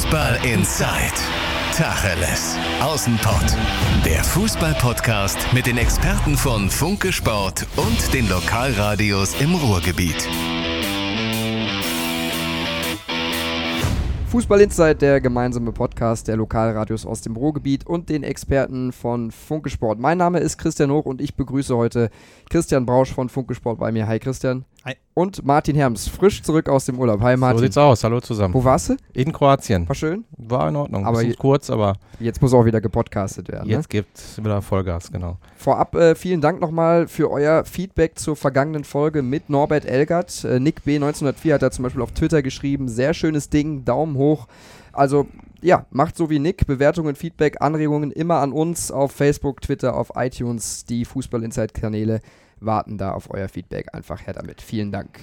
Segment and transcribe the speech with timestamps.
[0.00, 1.12] Fußball Inside.
[1.76, 2.56] Tacheles.
[2.80, 3.54] Außenpott.
[4.02, 10.26] Der Fußball-Podcast mit den Experten von Funke Sport und den Lokalradios im Ruhrgebiet.
[14.28, 19.68] Fußball Insight, der gemeinsame Podcast der Lokalradios aus dem Ruhrgebiet und den Experten von Funke
[19.68, 19.98] Sport.
[19.98, 22.08] Mein Name ist Christian Hoch und ich begrüße heute
[22.48, 24.06] Christian Brausch von Funke Sport bei mir.
[24.06, 24.64] Hi Christian.
[24.84, 24.94] Hi.
[25.12, 27.20] Und Martin Herms, frisch zurück aus dem Urlaub.
[27.20, 27.58] Hi Martin.
[27.58, 28.02] So sieht's aus.
[28.02, 28.54] Hallo zusammen.
[28.54, 28.96] Wo warst du?
[29.12, 29.86] In Kroatien.
[29.86, 30.24] War schön?
[30.38, 31.04] War in Ordnung.
[31.04, 33.68] Aber Bisschen je- kurz, aber Jetzt muss auch wieder gepodcastet werden.
[33.68, 33.74] Ne?
[33.74, 35.36] jetzt gibt's wieder Vollgas, genau.
[35.56, 40.44] Vorab äh, vielen Dank nochmal für euer Feedback zur vergangenen Folge mit Norbert Elgert.
[40.44, 44.46] Äh, Nick B1904 hat da zum Beispiel auf Twitter geschrieben, sehr schönes Ding, Daumen hoch.
[44.92, 45.26] Also
[45.60, 50.12] ja, macht so wie Nick, Bewertungen, Feedback, Anregungen immer an uns auf Facebook, Twitter, auf
[50.16, 50.86] iTunes.
[50.86, 52.20] Die Fußball Insight Kanäle
[52.60, 53.94] warten da auf euer Feedback.
[53.94, 54.62] Einfach her damit.
[54.62, 55.18] Vielen Dank.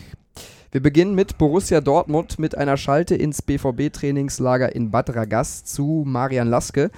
[0.71, 6.49] Wir beginnen mit Borussia Dortmund mit einer Schalte ins BVB-Trainingslager in Bad Ragaz zu Marian
[6.49, 6.91] Laske.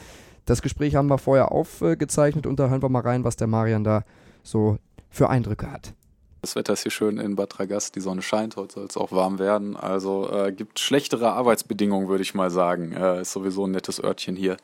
[0.46, 3.84] Das Gespräch haben wir vorher aufgezeichnet und da hören wir mal rein, was der Marian
[3.84, 4.04] da
[4.42, 5.94] so für Eindrücke hat.
[6.42, 9.12] Das Wetter ist hier schön in Bad Ragaz, die Sonne scheint, heute soll es auch
[9.12, 9.76] warm werden.
[9.76, 12.94] Also äh, gibt schlechtere Arbeitsbedingungen, würde ich mal sagen.
[12.94, 14.58] Äh, ist sowieso ein nettes Örtchen hier.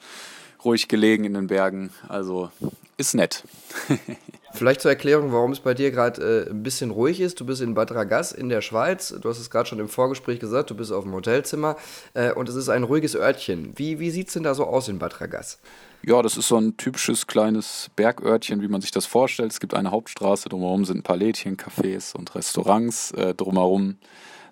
[0.64, 2.50] Ruhig gelegen in den Bergen, also
[2.98, 3.44] ist nett.
[4.56, 7.40] Vielleicht zur Erklärung, warum es bei dir gerade äh, ein bisschen ruhig ist.
[7.40, 9.14] Du bist in Bad Ragaz in der Schweiz.
[9.22, 11.76] Du hast es gerade schon im Vorgespräch gesagt, du bist auf dem Hotelzimmer
[12.14, 13.74] äh, und es ist ein ruhiges Örtchen.
[13.76, 15.60] Wie, wie sieht es denn da so aus in Bad Ragaz?
[16.04, 19.52] Ja, das ist so ein typisches kleines Bergörtchen, wie man sich das vorstellt.
[19.52, 23.12] Es gibt eine Hauptstraße, drumherum sind ein paar Lädchen, Cafés und Restaurants.
[23.12, 23.98] Äh, drumherum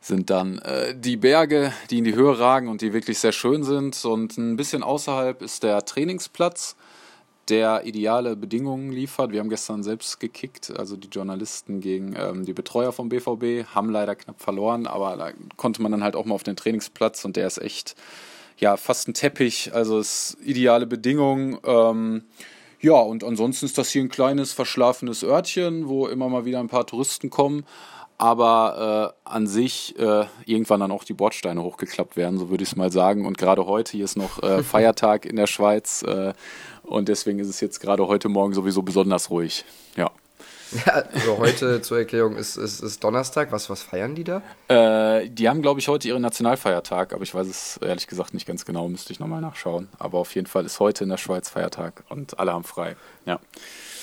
[0.02, 3.64] sind dann äh, die Berge, die in die Höhe ragen und die wirklich sehr schön
[3.64, 4.04] sind.
[4.04, 6.76] Und ein bisschen außerhalb ist der Trainingsplatz,
[7.50, 9.32] der ideale Bedingungen liefert.
[9.32, 13.90] Wir haben gestern selbst gekickt, also die Journalisten gegen ähm, die Betreuer vom BVB, haben
[13.90, 17.36] leider knapp verloren, aber da konnte man dann halt auch mal auf den Trainingsplatz und
[17.36, 17.96] der ist echt
[18.58, 21.58] ja, fast ein Teppich, also es ist ideale Bedingungen.
[21.66, 22.24] Ähm,
[22.80, 26.68] ja, und ansonsten ist das hier ein kleines verschlafenes Örtchen, wo immer mal wieder ein
[26.68, 27.66] paar Touristen kommen.
[28.18, 32.70] Aber äh, an sich äh, irgendwann dann auch die Bordsteine hochgeklappt werden, so würde ich
[32.70, 33.26] es mal sagen.
[33.26, 36.04] Und gerade heute, hier ist noch äh, Feiertag in der Schweiz.
[36.84, 39.66] Und deswegen ist es jetzt gerade heute Morgen sowieso besonders ruhig.
[39.96, 40.12] Ja.
[40.86, 43.52] Ja, also heute zur Erklärung ist, ist, ist Donnerstag.
[43.52, 44.42] Was, was feiern die da?
[44.68, 48.48] Äh, die haben, glaube ich, heute ihren Nationalfeiertag, aber ich weiß es ehrlich gesagt nicht
[48.48, 49.88] ganz genau, müsste ich nochmal nachschauen.
[50.00, 52.96] Aber auf jeden Fall ist heute in der Schweiz Feiertag und alle haben frei.
[53.26, 53.40] Ja.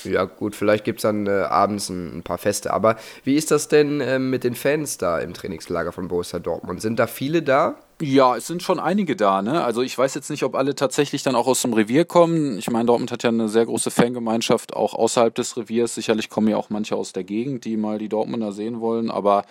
[0.05, 2.73] Ja, gut, vielleicht gibt es dann äh, abends ein, ein paar Feste.
[2.73, 6.81] Aber wie ist das denn ähm, mit den Fans da im Trainingslager von Borussia Dortmund?
[6.81, 7.77] Sind da viele da?
[8.03, 9.63] Ja, es sind schon einige da, ne?
[9.63, 12.57] Also ich weiß jetzt nicht, ob alle tatsächlich dann auch aus dem Revier kommen.
[12.59, 15.97] Ich meine, Dortmund hat ja eine sehr große Fangemeinschaft, auch außerhalb des Reviers.
[15.97, 19.45] Sicherlich kommen ja auch manche aus der Gegend, die mal die Dortmunder sehen wollen, aber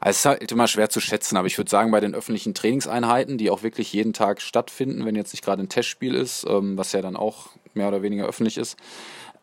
[0.00, 1.36] es ist halt immer schwer zu schätzen.
[1.36, 5.14] Aber ich würde sagen, bei den öffentlichen Trainingseinheiten, die auch wirklich jeden Tag stattfinden, wenn
[5.14, 8.58] jetzt nicht gerade ein Testspiel ist, ähm, was ja dann auch mehr oder weniger öffentlich
[8.58, 8.76] ist,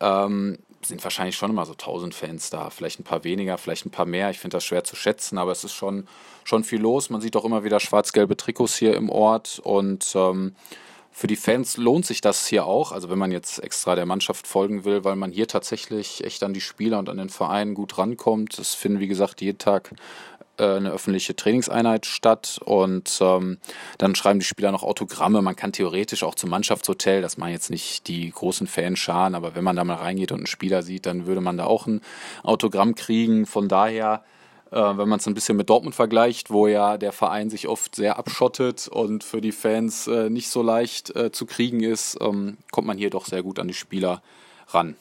[0.01, 2.69] ähm, sind wahrscheinlich schon immer so 1000 Fans da.
[2.69, 4.29] Vielleicht ein paar weniger, vielleicht ein paar mehr.
[4.31, 6.07] Ich finde das schwer zu schätzen, aber es ist schon,
[6.43, 7.09] schon viel los.
[7.09, 10.55] Man sieht auch immer wieder schwarz-gelbe Trikots hier im Ort und ähm,
[11.13, 12.91] für die Fans lohnt sich das hier auch.
[12.91, 16.53] Also wenn man jetzt extra der Mannschaft folgen will, weil man hier tatsächlich echt an
[16.53, 18.57] die Spieler und an den Verein gut rankommt.
[18.57, 19.93] Es finden, wie gesagt, jeden Tag
[20.57, 23.57] eine öffentliche Trainingseinheit statt und ähm,
[23.97, 25.41] dann schreiben die Spieler noch Autogramme.
[25.41, 29.63] Man kann theoretisch auch zum Mannschaftshotel, das machen jetzt nicht die großen Fanscharen, aber wenn
[29.63, 32.01] man da mal reingeht und einen Spieler sieht, dann würde man da auch ein
[32.43, 33.45] Autogramm kriegen.
[33.45, 34.23] Von daher,
[34.71, 37.95] äh, wenn man es ein bisschen mit Dortmund vergleicht, wo ja der Verein sich oft
[37.95, 42.57] sehr abschottet und für die Fans äh, nicht so leicht äh, zu kriegen ist, ähm,
[42.71, 44.21] kommt man hier doch sehr gut an die Spieler
[44.67, 44.95] ran.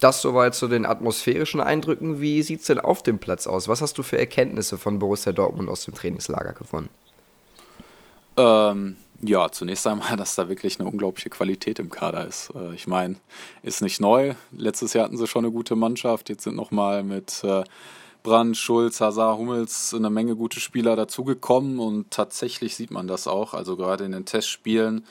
[0.00, 2.20] Das soweit zu den atmosphärischen Eindrücken.
[2.20, 3.66] Wie sieht es denn auf dem Platz aus?
[3.66, 6.88] Was hast du für Erkenntnisse von Borussia Dortmund aus dem Trainingslager gewonnen?
[8.36, 12.52] Ähm, ja, zunächst einmal, dass da wirklich eine unglaubliche Qualität im Kader ist.
[12.54, 13.16] Äh, ich meine,
[13.62, 14.34] ist nicht neu.
[14.52, 16.28] Letztes Jahr hatten sie schon eine gute Mannschaft.
[16.28, 17.64] Jetzt sind nochmal mit äh,
[18.22, 23.54] Brand, Schulz, Hazard, Hummels eine Menge gute Spieler dazugekommen und tatsächlich sieht man das auch.
[23.54, 25.04] Also gerade in den Testspielen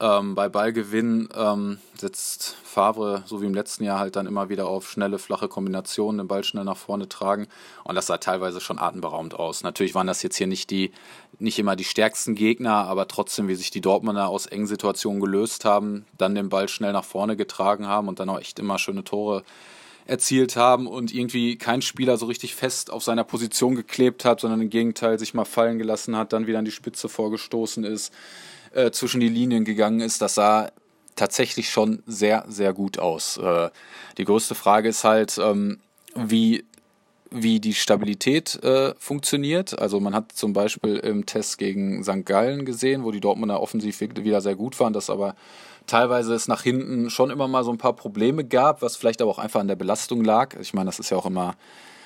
[0.00, 4.68] ähm, bei Ballgewinn ähm, setzt Favre, so wie im letzten Jahr, halt dann immer wieder
[4.68, 7.48] auf schnelle, flache Kombinationen, den Ball schnell nach vorne tragen.
[7.82, 9.64] Und das sah teilweise schon atemberaubend aus.
[9.64, 10.92] Natürlich waren das jetzt hier nicht die,
[11.40, 15.64] nicht immer die stärksten Gegner, aber trotzdem, wie sich die Dortmunder aus engen Situationen gelöst
[15.64, 19.02] haben, dann den Ball schnell nach vorne getragen haben und dann auch echt immer schöne
[19.02, 19.42] Tore
[20.06, 24.62] erzielt haben und irgendwie kein Spieler so richtig fest auf seiner Position geklebt hat, sondern
[24.62, 28.12] im Gegenteil sich mal fallen gelassen hat, dann wieder an die Spitze vorgestoßen ist,
[28.72, 30.22] äh, zwischen die Linien gegangen ist.
[30.22, 30.70] Das sah
[31.16, 33.36] tatsächlich schon sehr, sehr gut aus.
[33.38, 33.70] Äh,
[34.16, 35.80] die größte Frage ist halt, ähm,
[36.14, 36.64] wie
[37.30, 39.78] wie die Stabilität äh, funktioniert.
[39.78, 42.24] Also man hat zum Beispiel im Test gegen St.
[42.24, 45.34] Gallen gesehen, wo die Dortmunder offensiv wieder sehr gut waren, dass aber
[45.86, 49.30] teilweise es nach hinten schon immer mal so ein paar Probleme gab, was vielleicht aber
[49.30, 50.56] auch einfach an der Belastung lag.
[50.60, 51.54] Ich meine, das ist ja auch immer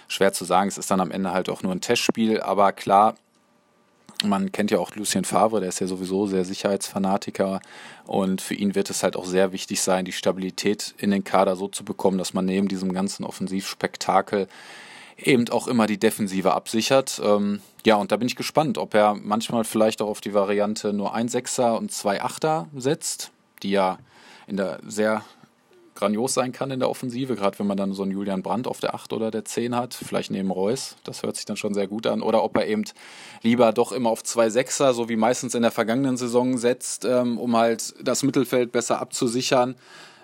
[0.09, 0.69] schwer zu sagen.
[0.69, 3.15] Es ist dann am Ende halt auch nur ein Testspiel, aber klar,
[4.25, 7.61] man kennt ja auch Lucien Favre, der ist ja sowieso sehr Sicherheitsfanatiker
[8.07, 11.57] und für ihn wird es halt auch sehr wichtig sein, die Stabilität in den Kader
[11.57, 14.49] so zu bekommen, dass man neben diesem ganzen Offensivspektakel
[15.17, 17.21] eben auch immer die Defensive absichert.
[17.25, 20.93] Ähm, ja, und da bin ich gespannt, ob er manchmal vielleicht auch auf die Variante
[20.93, 23.31] nur ein Sechser und zwei Achter setzt,
[23.63, 23.99] die ja
[24.47, 25.23] in der sehr
[25.95, 28.81] grandios sein kann in der Offensive, gerade wenn man dann so einen Julian Brandt auf
[28.81, 31.87] der 8 oder der 10 hat, vielleicht neben Reus, das hört sich dann schon sehr
[31.87, 32.85] gut an, oder ob er eben
[33.43, 37.39] lieber doch immer auf zwei Sechser, so wie meistens in der vergangenen Saison setzt, ähm,
[37.39, 39.77] um halt das Mittelfeld besser abzusichern,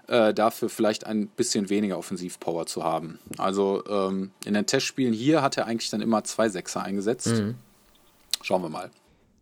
[0.08, 3.18] äh, dafür vielleicht ein bisschen weniger Offensivpower zu haben.
[3.36, 7.28] Also ähm, in den Testspielen hier hat er eigentlich dann immer zwei Sechser eingesetzt.
[7.28, 7.56] Mhm.
[8.42, 8.90] Schauen wir mal.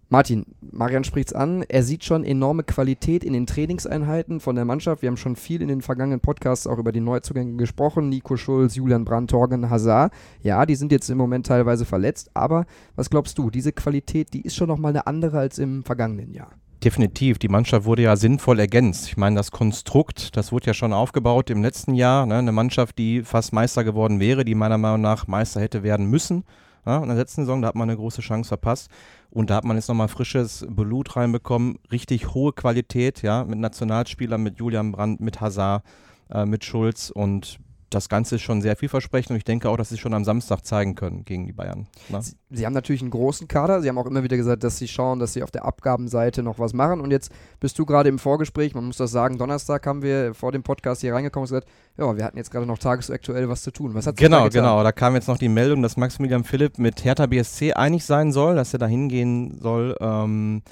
[0.08, 1.64] Martin, Marian spricht es an.
[1.69, 5.03] Er sieht schon enorme Qualität in den Trainingseinheiten von der Mannschaft.
[5.03, 8.08] Wir haben schon viel in den vergangenen Podcasts auch über die Neuzugänge gesprochen.
[8.08, 10.12] Nico Schulz, Julian Brandt, Torgen Hazard.
[10.43, 12.31] Ja, die sind jetzt im Moment teilweise verletzt.
[12.35, 13.50] Aber was glaubst du?
[13.50, 16.52] Diese Qualität, die ist schon nochmal eine andere als im vergangenen Jahr.
[16.85, 17.38] Definitiv.
[17.38, 19.09] Die Mannschaft wurde ja sinnvoll ergänzt.
[19.09, 22.26] Ich meine, das Konstrukt, das wurde ja schon aufgebaut im letzten Jahr.
[22.26, 22.37] Ne?
[22.37, 26.44] Eine Mannschaft, die fast Meister geworden wäre, die meiner Meinung nach Meister hätte werden müssen.
[26.87, 28.91] Ja, in der letzten Saison, da hat man eine große Chance verpasst.
[29.31, 31.79] Und da hat man jetzt nochmal frisches Blut reinbekommen.
[31.91, 35.85] Richtig hohe Qualität, ja, mit Nationalspielern, mit Julian Brandt, mit Hazard,
[36.31, 37.11] äh, mit Schulz.
[37.11, 37.59] Und
[37.91, 40.65] das Ganze ist schon sehr vielversprechend und ich denke auch, dass sie schon am Samstag
[40.65, 41.87] zeigen können gegen die Bayern.
[42.09, 42.21] Ne?
[42.21, 43.81] Sie, sie, haben natürlich einen großen Kader.
[43.81, 46.59] Sie haben auch immer wieder gesagt, dass sie schauen, dass sie auf der Abgabenseite noch
[46.59, 47.00] was machen.
[47.00, 47.31] Und jetzt
[47.61, 51.00] bist du gerade im Vorgespräch, man muss das sagen, Donnerstag haben wir vor dem Podcast
[51.00, 53.94] hier reingekommen und gesagt, ja, wir hatten jetzt gerade noch tagesaktuell was zu tun.
[53.94, 54.83] Was hat Genau, da genau.
[54.83, 58.56] Da kam jetzt noch die Meldung, dass Maximilian Philipp mit Hertha BSC einig sein soll,
[58.56, 59.97] dass er da hingehen soll.
[60.00, 60.62] Ähm,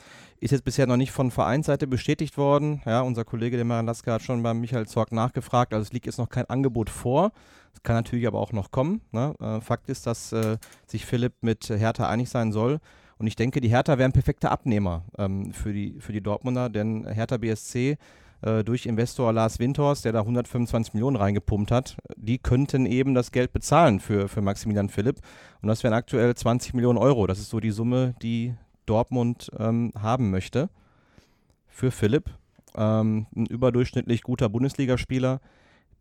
[0.40, 2.82] ist jetzt bisher noch nicht von Vereinsseite bestätigt worden.
[2.84, 5.72] Ja, unser Kollege, der Maran Lasker, hat schon bei Michael Zorg nachgefragt.
[5.72, 7.32] Also es liegt jetzt noch kein Angebot vor.
[7.74, 9.00] Es kann natürlich aber auch noch kommen.
[9.12, 9.34] Ne?
[9.40, 12.78] Äh, Fakt ist, dass äh, sich Philipp mit Hertha einig sein soll.
[13.18, 16.68] Und ich denke, die Hertha wäre ein perfekter Abnehmer ähm, für, die, für die Dortmunder,
[16.68, 17.96] denn Hertha BSC
[18.42, 23.32] äh, durch Investor Lars Windhorst, der da 125 Millionen reingepumpt hat, die könnten eben das
[23.32, 25.16] Geld bezahlen für, für Maximilian Philipp.
[25.62, 27.26] Und das wären aktuell 20 Millionen Euro.
[27.26, 28.54] Das ist so die Summe, die
[28.86, 30.68] Dortmund ähm, haben möchte.
[31.68, 32.30] Für Philipp.
[32.76, 35.40] Ähm, ein überdurchschnittlich guter Bundesligaspieler,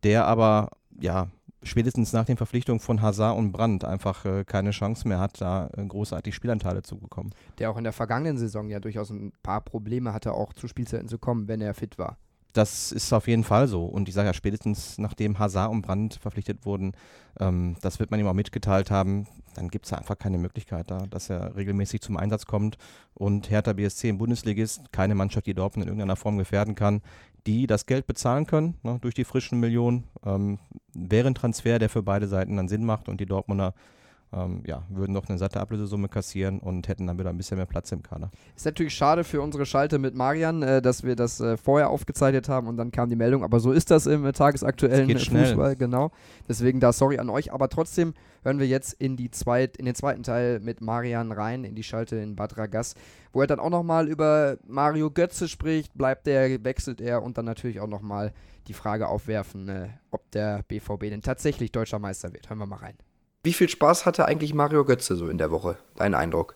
[0.03, 1.27] der aber ja
[1.63, 5.69] spätestens nach den Verpflichtungen von Hazard und Brandt einfach äh, keine Chance mehr hat, da
[5.75, 7.31] äh, großartig Spielanteile zu bekommen.
[7.59, 11.07] Der auch in der vergangenen Saison ja durchaus ein paar Probleme hatte, auch zu Spielzeiten
[11.07, 12.17] zu kommen, wenn er fit war.
[12.53, 13.85] Das ist auf jeden Fall so.
[13.85, 16.93] Und ich sage ja, spätestens nachdem Hazard und Brandt verpflichtet wurden,
[17.39, 20.99] ähm, das wird man ihm auch mitgeteilt haben, dann gibt es einfach keine Möglichkeit da,
[21.09, 22.77] dass er regelmäßig zum Einsatz kommt.
[23.13, 27.01] Und Hertha BSC im Bundesligist, keine Mannschaft, die Dortmund in irgendeiner Form gefährden kann,
[27.45, 30.05] die das Geld bezahlen können ne, durch die frischen Millionen.
[30.25, 30.59] Ähm,
[30.93, 33.73] wäre ein Transfer, der für beide Seiten dann Sinn macht und die Dortmunder
[34.35, 37.65] ähm, ja, würden noch eine satte Ablösesumme kassieren und hätten dann wieder ein bisschen mehr
[37.65, 38.31] Platz im Kader.
[38.55, 42.49] Ist natürlich schade für unsere Schalte mit Marian, äh, dass wir das äh, vorher aufgezeichnet
[42.49, 45.75] haben und dann kam die Meldung, aber so ist das im äh, tagesaktuellen geht Fußball,
[45.75, 46.11] genau.
[46.47, 48.13] Deswegen da sorry an euch, aber trotzdem
[48.43, 51.83] hören wir jetzt in, die zweit, in den zweiten Teil mit Marian rein, in die
[51.83, 52.95] Schalte in Bad Ragaz,
[53.31, 57.45] wo er dann auch nochmal über Mario Götze spricht, bleibt er, wechselt er und dann
[57.45, 58.33] natürlich auch nochmal
[58.67, 62.49] die Frage aufwerfen, äh, ob der BVB denn tatsächlich deutscher Meister wird.
[62.49, 62.95] Hören wir mal rein.
[63.45, 65.75] Wie viel Spaß hatte eigentlich Mario Götze so in der Woche?
[65.97, 66.55] Dein Eindruck?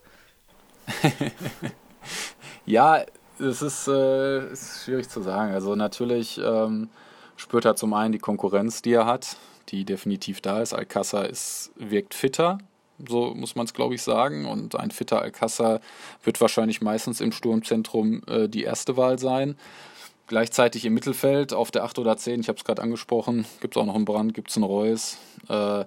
[2.65, 3.03] ja,
[3.39, 5.51] es ist, äh, ist, schwierig zu sagen.
[5.51, 6.89] Also natürlich ähm,
[7.35, 9.35] spürt er zum einen die Konkurrenz, die er hat,
[9.67, 10.73] die definitiv da ist.
[10.73, 12.57] Alcázar ist, wirkt fitter,
[13.05, 14.45] so muss man es glaube ich sagen.
[14.45, 15.81] Und ein fitter Alcázar
[16.23, 19.57] wird wahrscheinlich meistens im Sturmzentrum äh, die erste Wahl sein.
[20.27, 23.81] Gleichzeitig im Mittelfeld auf der 8 oder 10, ich habe es gerade angesprochen, gibt es
[23.81, 25.17] auch noch einen Brand, gibt es einen Reus.
[25.49, 25.83] Äh,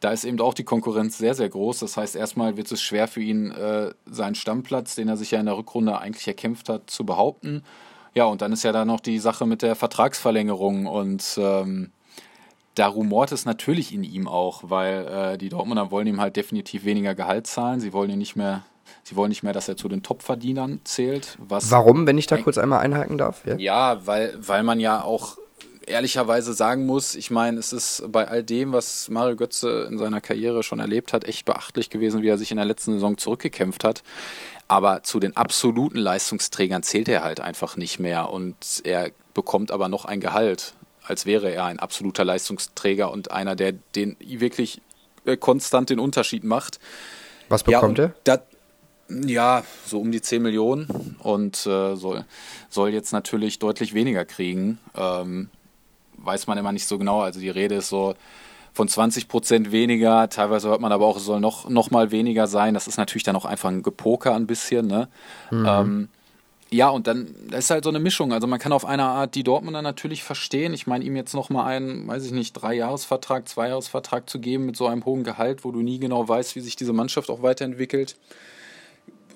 [0.00, 1.80] da ist eben auch die Konkurrenz sehr, sehr groß.
[1.80, 5.40] Das heißt, erstmal wird es schwer für ihn, äh, seinen Stammplatz, den er sich ja
[5.40, 7.62] in der Rückrunde eigentlich erkämpft hat, zu behaupten.
[8.14, 11.92] Ja, und dann ist ja da noch die Sache mit der Vertragsverlängerung und ähm,
[12.74, 16.84] da rumort es natürlich in ihm auch, weil äh, die Dortmunder wollen ihm halt definitiv
[16.84, 17.80] weniger Gehalt zahlen.
[17.80, 18.62] Sie wollen ihn nicht mehr,
[19.02, 21.36] sie wollen nicht mehr, dass er zu den Topverdienern zählt.
[21.40, 23.44] Warum, wenn ich da kurz einmal einhaken darf?
[23.46, 25.38] Ja, ja weil, weil man ja auch
[25.88, 30.20] ehrlicherweise sagen muss, ich meine, es ist bei all dem, was Mario Götze in seiner
[30.20, 33.84] Karriere schon erlebt hat, echt beachtlich gewesen, wie er sich in der letzten Saison zurückgekämpft
[33.84, 34.02] hat.
[34.68, 39.88] Aber zu den absoluten Leistungsträgern zählt er halt einfach nicht mehr und er bekommt aber
[39.88, 44.82] noch ein Gehalt, als wäre er ein absoluter Leistungsträger und einer, der den wirklich
[45.24, 46.80] äh, konstant den Unterschied macht.
[47.48, 48.14] Was bekommt ja, er?
[48.24, 48.46] Dat,
[49.08, 52.26] ja, so um die 10 Millionen und äh, soll,
[52.68, 54.78] soll jetzt natürlich deutlich weniger kriegen.
[54.94, 55.48] Ähm,
[56.18, 57.20] weiß man immer nicht so genau.
[57.20, 58.14] Also die Rede ist so
[58.72, 60.28] von 20 Prozent weniger.
[60.28, 62.74] Teilweise hört man aber auch, es soll noch, noch mal weniger sein.
[62.74, 64.86] Das ist natürlich dann auch einfach ein Gepoker ein bisschen.
[64.86, 65.08] Ne?
[65.50, 65.66] Mhm.
[65.66, 66.08] Ähm,
[66.70, 68.32] ja, und dann das ist halt so eine Mischung.
[68.32, 70.74] Also man kann auf einer Art die Dortmunder natürlich verstehen.
[70.74, 74.76] Ich meine, ihm jetzt noch mal einen, weiß ich nicht, Drei-Jahres-Vertrag, Zwei-Jahres-Vertrag zu geben mit
[74.76, 78.16] so einem hohen Gehalt, wo du nie genau weißt, wie sich diese Mannschaft auch weiterentwickelt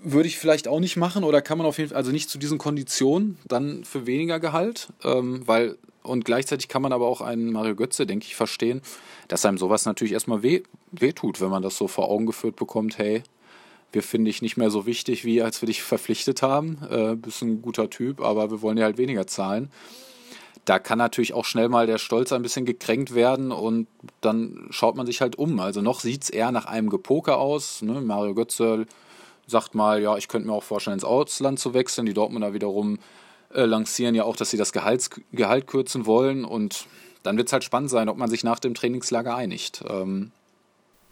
[0.05, 2.39] würde ich vielleicht auch nicht machen oder kann man auf jeden Fall, also nicht zu
[2.39, 7.53] diesen Konditionen, dann für weniger Gehalt, ähm, weil, und gleichzeitig kann man aber auch einen
[7.53, 8.83] Mario Götze, denke ich, verstehen,
[9.29, 12.57] dass einem sowas natürlich erstmal weh, weh tut, wenn man das so vor Augen geführt
[12.57, 13.23] bekommt, hey,
[13.93, 17.43] wir finden dich nicht mehr so wichtig, wie als wir dich verpflichtet haben, äh, bist
[17.43, 19.71] ein guter Typ, aber wir wollen dir halt weniger zahlen.
[20.65, 23.89] Da kann natürlich auch schnell mal der Stolz ein bisschen gekränkt werden und
[24.21, 25.59] dann schaut man sich halt um.
[25.59, 27.83] Also noch sieht es eher nach einem Gepoker aus.
[27.83, 28.01] Ne?
[28.01, 28.87] Mario Götze
[29.47, 32.07] sagt mal, ja, ich könnte mir auch vorstellen, ins Ausland zu wechseln.
[32.07, 32.99] Die Dortmunder wiederum
[33.55, 36.45] äh, lancieren ja auch, dass sie das Gehalts, Gehalt kürzen wollen.
[36.45, 36.87] Und
[37.23, 39.85] dann wird es halt spannend sein, ob man sich nach dem Trainingslager einigt.
[39.89, 40.33] Ähm,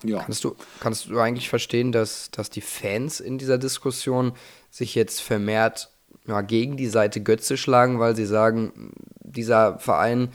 [0.03, 0.23] ja.
[0.23, 4.33] Kannst du, kannst du eigentlich verstehen, dass, dass die Fans in dieser Diskussion
[4.71, 5.91] sich jetzt vermehrt
[6.27, 10.31] ja, gegen die Seite Götze schlagen, weil sie sagen, dieser Verein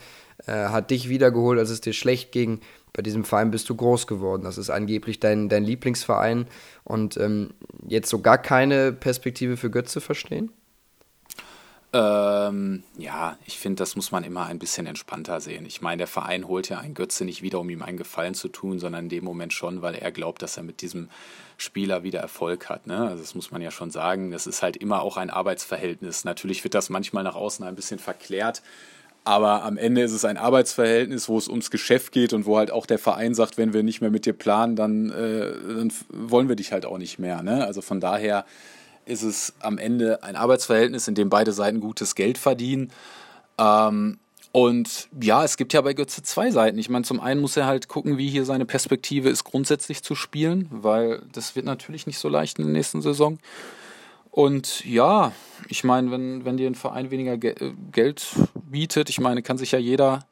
[0.46, 2.60] äh, hat dich wiedergeholt, als es dir schlecht ging
[2.96, 4.42] bei diesem Verein bist du groß geworden.
[4.42, 6.46] Das ist angeblich dein, dein Lieblingsverein.
[6.82, 7.50] Und ähm,
[7.86, 10.50] jetzt so gar keine Perspektive für Götze verstehen?
[11.96, 15.64] Ähm, ja, ich finde, das muss man immer ein bisschen entspannter sehen.
[15.64, 18.48] Ich meine, der Verein holt ja einen Götze nicht wieder, um ihm einen Gefallen zu
[18.48, 21.08] tun, sondern in dem Moment schon, weil er glaubt, dass er mit diesem
[21.56, 22.86] Spieler wieder Erfolg hat.
[22.86, 22.98] Ne?
[22.98, 24.30] Also das muss man ja schon sagen.
[24.30, 26.24] Das ist halt immer auch ein Arbeitsverhältnis.
[26.24, 28.60] Natürlich wird das manchmal nach außen ein bisschen verklärt.
[29.24, 32.70] Aber am Ende ist es ein Arbeitsverhältnis, wo es ums Geschäft geht und wo halt
[32.70, 36.48] auch der Verein sagt, wenn wir nicht mehr mit dir planen, dann, äh, dann wollen
[36.48, 37.42] wir dich halt auch nicht mehr.
[37.42, 37.64] Ne?
[37.66, 38.44] Also von daher
[39.06, 42.92] ist es am Ende ein Arbeitsverhältnis, in dem beide Seiten gutes Geld verdienen.
[43.58, 44.18] Ähm,
[44.52, 46.78] und ja, es gibt ja bei Götze zwei Seiten.
[46.78, 50.14] Ich meine, zum einen muss er halt gucken, wie hier seine Perspektive ist, grundsätzlich zu
[50.14, 53.38] spielen, weil das wird natürlich nicht so leicht in der nächsten Saison.
[54.30, 55.32] Und ja,
[55.68, 59.56] ich meine, wenn, wenn dir ein Verein weniger Ge äh, Geld bietet, ich meine, kann
[59.56, 60.26] sich ja jeder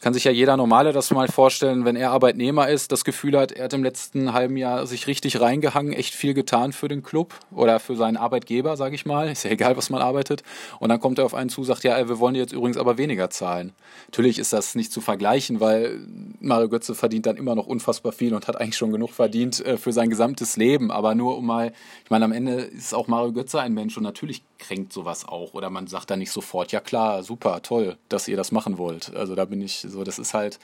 [0.00, 3.52] kann sich ja jeder Normale das mal vorstellen, wenn er Arbeitnehmer ist, das Gefühl hat,
[3.52, 7.34] er hat im letzten halben Jahr sich richtig reingehangen, echt viel getan für den Club
[7.52, 9.30] oder für seinen Arbeitgeber, sage ich mal.
[9.30, 10.42] Ist ja egal, was man arbeitet.
[10.78, 13.28] Und dann kommt er auf einen zu, sagt, ja, wir wollen jetzt übrigens aber weniger
[13.28, 13.72] zahlen.
[14.06, 16.00] Natürlich ist das nicht zu vergleichen, weil
[16.40, 19.76] Mario Götze verdient dann immer noch unfassbar viel und hat eigentlich schon genug verdient äh,
[19.76, 20.90] für sein gesamtes Leben.
[20.90, 21.72] Aber nur um mal,
[22.04, 25.52] ich meine, am Ende ist auch Mario Götze ein Mensch und natürlich kränkt sowas auch.
[25.52, 29.14] Oder man sagt dann nicht sofort, ja klar, super, toll, dass ihr das machen wollt.
[29.14, 30.58] Also da bin ich so, das ist halt,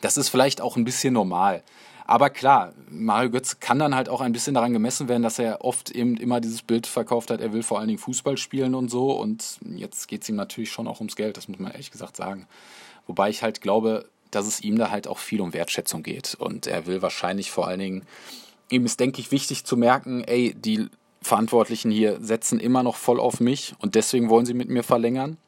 [0.00, 1.62] das ist vielleicht auch ein bisschen normal.
[2.06, 5.64] Aber klar, Mario Götz kann dann halt auch ein bisschen daran gemessen werden, dass er
[5.64, 8.90] oft eben immer dieses Bild verkauft hat, er will vor allen Dingen Fußball spielen und
[8.90, 9.12] so.
[9.12, 12.16] Und jetzt geht es ihm natürlich schon auch ums Geld, das muss man ehrlich gesagt
[12.16, 12.46] sagen.
[13.06, 16.34] Wobei ich halt glaube, dass es ihm da halt auch viel um Wertschätzung geht.
[16.34, 18.02] Und er will wahrscheinlich vor allen Dingen,
[18.68, 20.88] ihm ist, denke ich, wichtig zu merken, ey, die
[21.22, 25.38] Verantwortlichen hier setzen immer noch voll auf mich und deswegen wollen sie mit mir verlängern.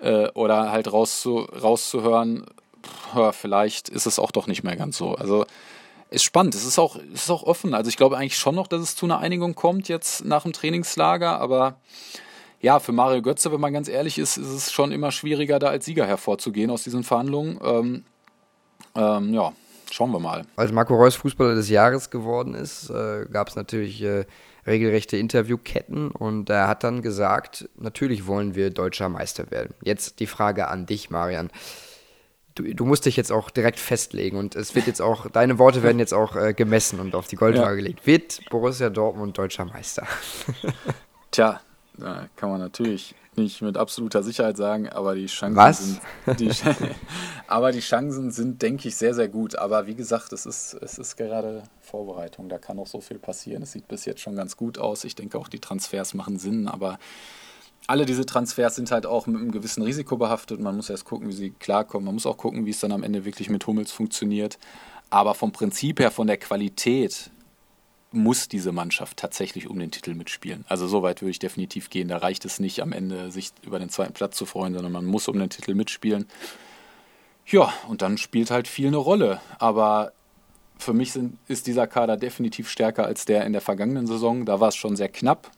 [0.00, 2.46] Äh, oder halt rauszu, rauszuhören,
[2.82, 5.14] pff, vielleicht ist es auch doch nicht mehr ganz so.
[5.14, 5.46] Also
[6.10, 7.74] ist spannend, es ist auch, ist auch offen.
[7.74, 10.52] Also ich glaube eigentlich schon noch, dass es zu einer Einigung kommt jetzt nach dem
[10.52, 11.76] Trainingslager, aber
[12.60, 15.68] ja, für Mario Götze, wenn man ganz ehrlich ist, ist es schon immer schwieriger, da
[15.68, 17.58] als Sieger hervorzugehen aus diesen Verhandlungen.
[17.62, 18.04] Ähm,
[18.94, 19.52] ähm, ja,
[19.90, 20.46] schauen wir mal.
[20.56, 24.24] Als Marco Reus Fußballer des Jahres geworden ist, äh, gab es natürlich äh,
[24.66, 29.74] regelrechte Interviewketten und er hat dann gesagt, natürlich wollen wir deutscher Meister werden.
[29.82, 31.50] Jetzt die Frage an dich, Marian.
[32.54, 35.82] Du, du, musst dich jetzt auch direkt festlegen und es wird jetzt auch, deine Worte
[35.82, 37.76] werden jetzt auch äh, gemessen und auf die Goldwaage ja.
[37.76, 38.06] gelegt.
[38.06, 40.06] Wird Borussia Dortmund deutscher Meister?
[41.30, 41.60] Tja,
[41.98, 45.78] da kann man natürlich nicht mit absoluter Sicherheit sagen, aber die Chancen Was?
[46.26, 46.40] sind.
[46.40, 46.50] Die,
[47.46, 49.56] aber die Chancen sind, denke ich, sehr, sehr gut.
[49.56, 52.48] Aber wie gesagt, es ist, es ist gerade Vorbereitung.
[52.48, 53.62] Da kann auch so viel passieren.
[53.62, 55.04] Es sieht bis jetzt schon ganz gut aus.
[55.04, 56.98] Ich denke auch, die Transfers machen Sinn, aber
[57.86, 60.60] alle diese Transfers sind halt auch mit einem gewissen Risiko behaftet.
[60.60, 62.06] Man muss erst gucken, wie sie klarkommen.
[62.06, 64.58] Man muss auch gucken, wie es dann am Ende wirklich mit Hummels funktioniert.
[65.10, 67.30] Aber vom Prinzip her, von der Qualität,
[68.14, 70.64] muss diese Mannschaft tatsächlich um den Titel mitspielen.
[70.68, 72.08] Also so weit würde ich definitiv gehen.
[72.08, 75.04] Da reicht es nicht am Ende, sich über den zweiten Platz zu freuen, sondern man
[75.04, 76.26] muss um den Titel mitspielen.
[77.46, 79.40] Ja, und dann spielt halt viel eine Rolle.
[79.58, 80.12] Aber
[80.78, 84.46] für mich sind, ist dieser Kader definitiv stärker als der in der vergangenen Saison.
[84.46, 85.50] Da war es schon sehr knapp.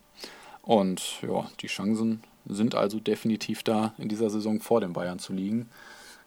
[0.63, 5.33] Und ja, die Chancen sind also definitiv da, in dieser Saison vor den Bayern zu
[5.33, 5.69] liegen.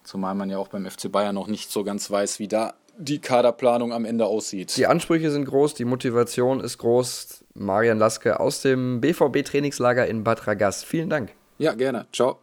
[0.03, 3.19] Zumal man ja auch beim FC Bayern noch nicht so ganz weiß, wie da die
[3.19, 4.75] Kaderplanung am Ende aussieht.
[4.77, 7.45] Die Ansprüche sind groß, die Motivation ist groß.
[7.53, 10.83] Marian Laske aus dem BVB-Trainingslager in Bad Ragaz.
[10.83, 11.31] Vielen Dank.
[11.57, 12.07] Ja, gerne.
[12.13, 12.39] Ciao.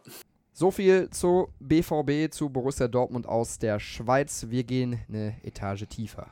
[0.53, 4.47] So viel zu BVB, zu Borussia Dortmund aus der Schweiz.
[4.49, 6.27] Wir gehen eine Etage tiefer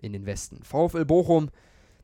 [0.00, 0.60] in den Westen.
[0.64, 1.50] VfL Bochum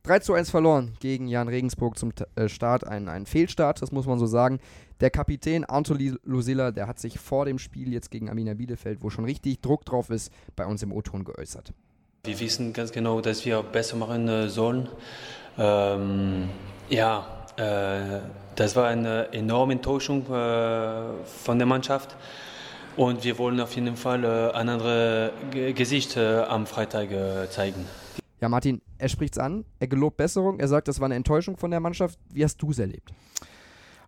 [0.04, 2.86] 3 zu 1 verloren gegen Jan Regensburg zum äh, Start.
[2.86, 4.60] Ein, ein Fehlstart, das muss man so sagen.
[5.00, 9.10] Der Kapitän Anthony Lusilla, der hat sich vor dem Spiel jetzt gegen Amina Bielefeld, wo
[9.10, 11.74] schon richtig Druck drauf ist, bei uns im O-Ton geäußert.
[12.24, 14.88] Wir wissen ganz genau, dass wir besser machen äh, sollen.
[15.58, 16.48] Ähm,
[16.88, 18.20] ja, äh,
[18.54, 22.16] das war eine enorme Enttäuschung äh, von der Mannschaft.
[22.96, 25.30] Und wir wollen auf jeden Fall äh, ein anderes
[25.74, 27.84] Gesicht äh, am Freitag äh, zeigen.
[28.40, 31.58] Ja, Martin, er spricht es an, er gelobt Besserung, er sagt, das war eine Enttäuschung
[31.58, 32.18] von der Mannschaft.
[32.32, 33.12] Wie hast du es erlebt?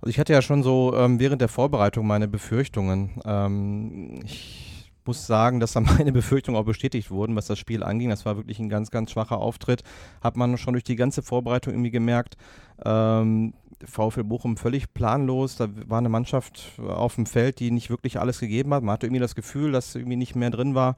[0.00, 3.20] Also ich hatte ja schon so ähm, während der Vorbereitung meine Befürchtungen.
[3.24, 8.10] Ähm, ich muss sagen, dass da meine Befürchtungen auch bestätigt wurden, was das Spiel anging.
[8.10, 9.82] Das war wirklich ein ganz, ganz schwacher Auftritt.
[10.20, 12.36] Hat man schon durch die ganze Vorbereitung irgendwie gemerkt.
[12.84, 15.56] Ähm, VfL Bochum völlig planlos.
[15.56, 18.82] Da war eine Mannschaft auf dem Feld, die nicht wirklich alles gegeben hat.
[18.82, 20.96] Man hatte irgendwie das Gefühl, dass irgendwie nicht mehr drin war.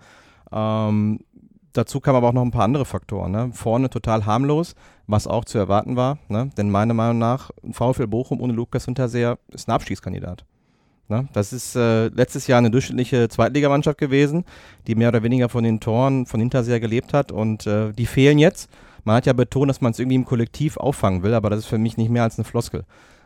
[0.53, 1.21] Ähm,
[1.73, 3.33] dazu kamen aber auch noch ein paar andere Faktoren.
[3.33, 3.51] Ne?
[3.53, 4.75] Vorne total harmlos,
[5.07, 6.19] was auch zu erwarten war.
[6.29, 6.51] Ne?
[6.57, 10.45] Denn meiner Meinung nach, VfL Bochum ohne Lukas Hinterseher ist ein Abstiegskandidat.
[11.09, 11.29] Ne?
[11.33, 14.45] Das ist äh, letztes Jahr eine durchschnittliche Zweitligamannschaft gewesen,
[14.87, 17.33] die mehr oder weniger von den Toren von Hinterseher gelebt hat.
[17.33, 18.71] Und äh, die fehlen jetzt.
[19.05, 21.67] Man hat ja betont, dass man es irgendwie im Kollektiv auffangen will, aber das ist
[21.67, 22.85] für mich nicht mehr als eine Floskel.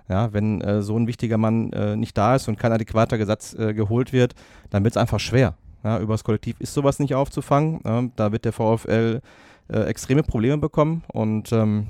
[0.08, 3.54] Ja, wenn äh, so ein wichtiger Mann äh, nicht da ist und kein adäquater Gesetz
[3.54, 4.34] äh, geholt wird,
[4.70, 5.56] dann wird es einfach schwer.
[5.84, 7.80] Ja, übers Kollektiv ist sowas nicht aufzufangen.
[7.84, 9.20] Ja, da wird der VfL
[9.68, 11.88] äh, extreme Probleme bekommen und ähm,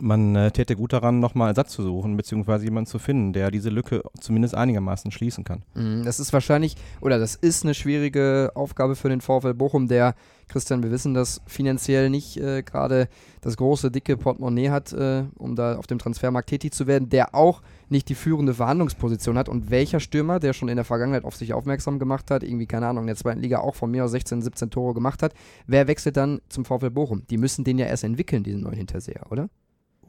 [0.00, 3.70] man äh, täte gut daran, nochmal Ersatz zu suchen, beziehungsweise jemanden zu finden, der diese
[3.70, 5.62] Lücke zumindest einigermaßen schließen kann.
[5.74, 10.14] Mhm, das ist wahrscheinlich, oder das ist eine schwierige Aufgabe für den VfL Bochum, der,
[10.48, 13.08] Christian, wir wissen, dass finanziell nicht äh, gerade
[13.40, 17.34] das große, dicke Portemonnaie hat, äh, um da auf dem Transfermarkt tätig zu werden, der
[17.34, 19.48] auch nicht die führende Verhandlungsposition hat.
[19.48, 22.86] Und welcher Stürmer, der schon in der Vergangenheit auf sich aufmerksam gemacht hat, irgendwie, keine
[22.86, 25.34] Ahnung, in der zweiten Liga auch von mir aus 16, 17 Tore gemacht hat,
[25.66, 27.22] wer wechselt dann zum VfL Bochum?
[27.30, 29.48] Die müssen den ja erst entwickeln, diesen neuen Hinterseher, oder?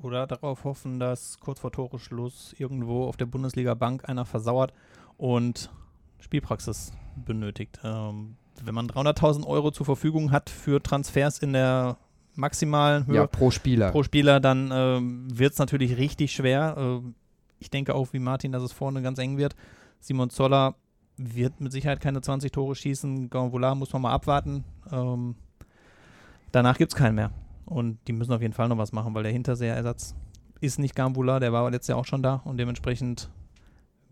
[0.04, 4.74] oder darauf hoffen, dass kurz vor Toreschluss irgendwo auf der Bundesliga-Bank einer versauert
[5.18, 5.72] und
[6.20, 7.80] Spielpraxis benötigt.
[7.84, 11.98] Ähm, wenn man 300.000 Euro zur Verfügung hat für Transfers in der
[12.36, 16.76] maximalen Höhe ja, pro Spieler, pro Spieler dann ähm, wird es natürlich richtig schwer.
[16.78, 17.12] Äh,
[17.62, 19.56] ich denke auch wie Martin, dass es vorne ganz eng wird.
[20.00, 20.76] Simon Zoller
[21.16, 23.30] wird mit Sicherheit keine 20 Tore schießen.
[23.30, 24.64] Gonvola muss man mal abwarten.
[24.92, 25.36] Ähm,
[26.52, 27.32] danach gibt es keinen mehr.
[27.66, 30.16] Und die müssen auf jeden Fall noch was machen, weil der Hinterseherersatz
[30.60, 33.30] ist nicht Gambula, der war letztes Jahr auch schon da und dementsprechend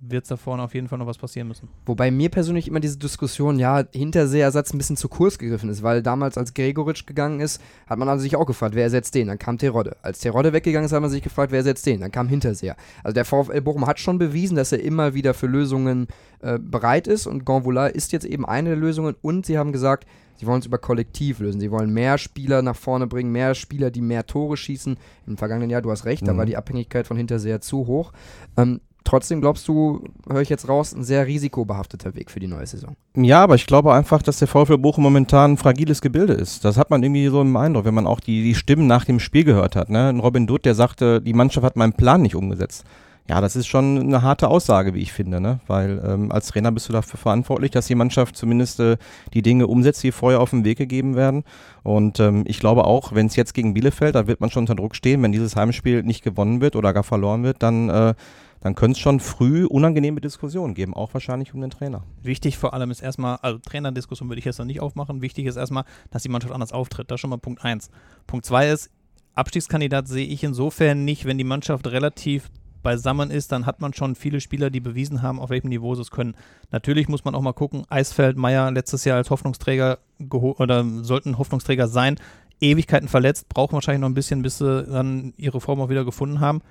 [0.02, 1.68] wird es da vorne auf jeden Fall noch was passieren müssen.
[1.86, 6.02] Wobei mir persönlich immer diese Diskussion, ja, Hintersehersatz ein bisschen zu kurz gegriffen ist, weil
[6.02, 9.28] damals, als Gregoritsch gegangen ist, hat man also sich auch gefragt, wer ersetzt den?
[9.28, 9.98] Dann kam Terodde.
[10.02, 12.02] Als Terodde weggegangen ist, hat man sich gefragt, wer ersetzt den?
[12.02, 12.76] Dann kam Hinterseher.
[13.04, 16.08] Also der VfL Bochum hat schon bewiesen, dass er immer wieder für Lösungen
[16.40, 20.06] äh, bereit ist und Gonvola ist jetzt eben eine der Lösungen und sie haben gesagt,
[20.40, 21.60] Sie wollen es über Kollektiv lösen.
[21.60, 24.96] Sie wollen mehr Spieler nach vorne bringen, mehr Spieler, die mehr Tore schießen.
[25.28, 26.28] Im vergangenen Jahr, du hast recht, mhm.
[26.28, 28.14] da war die Abhängigkeit von Hinterseher zu hoch.
[28.56, 32.66] Ähm, trotzdem glaubst du, höre ich jetzt raus, ein sehr risikobehafteter Weg für die neue
[32.66, 32.96] Saison.
[33.16, 36.66] Ja, aber ich glaube einfach, dass der VfL Bochum momentan ein fragiles Gebilde ist.
[36.66, 39.20] Das hat man irgendwie so im Eindruck, wenn man auch die, die Stimmen nach dem
[39.20, 39.90] Spiel gehört hat.
[39.90, 40.14] Ne?
[40.22, 42.86] Robin Dutt, der sagte, die Mannschaft hat meinen Plan nicht umgesetzt.
[43.30, 45.60] Ja, das ist schon eine harte Aussage, wie ich finde, ne?
[45.68, 48.98] weil ähm, als Trainer bist du dafür verantwortlich, dass die Mannschaft zumindest äh,
[49.36, 51.44] die Dinge umsetzt, die vorher auf den Weg gegeben werden.
[51.84, 54.74] Und ähm, ich glaube auch, wenn es jetzt gegen Bielefeld, da wird man schon unter
[54.74, 58.16] Druck stehen, wenn dieses Heimspiel nicht gewonnen wird oder gar verloren wird, dann äh,
[58.62, 62.04] dann könnte es schon früh unangenehme Diskussionen geben, auch wahrscheinlich um den Trainer.
[62.22, 65.56] Wichtig vor allem ist erstmal, also Trainerdiskussion würde ich jetzt noch nicht aufmachen, wichtig ist
[65.56, 67.10] erstmal, dass die Mannschaft anders auftritt.
[67.10, 67.90] Das ist schon mal Punkt 1.
[68.28, 68.90] Punkt 2 ist,
[69.36, 72.50] Abstiegskandidat sehe ich insofern nicht, wenn die Mannschaft relativ
[72.82, 76.02] beisammen ist, dann hat man schon viele Spieler, die bewiesen haben, auf welchem Niveau sie
[76.02, 76.36] es können.
[76.72, 81.88] Natürlich muss man auch mal gucken, Eisfeld, Meier letztes Jahr als Hoffnungsträger oder sollten Hoffnungsträger
[81.88, 82.16] sein,
[82.62, 86.40] Ewigkeiten verletzt, brauchen wahrscheinlich noch ein bisschen, bis sie dann ihre Form auch wieder gefunden
[86.40, 86.62] haben.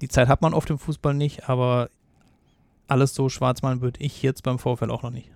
[0.00, 1.90] Die Zeit hat man oft im Fußball nicht, aber
[2.88, 5.30] alles so schwarz malen würde ich jetzt beim Vorfeld auch noch nicht.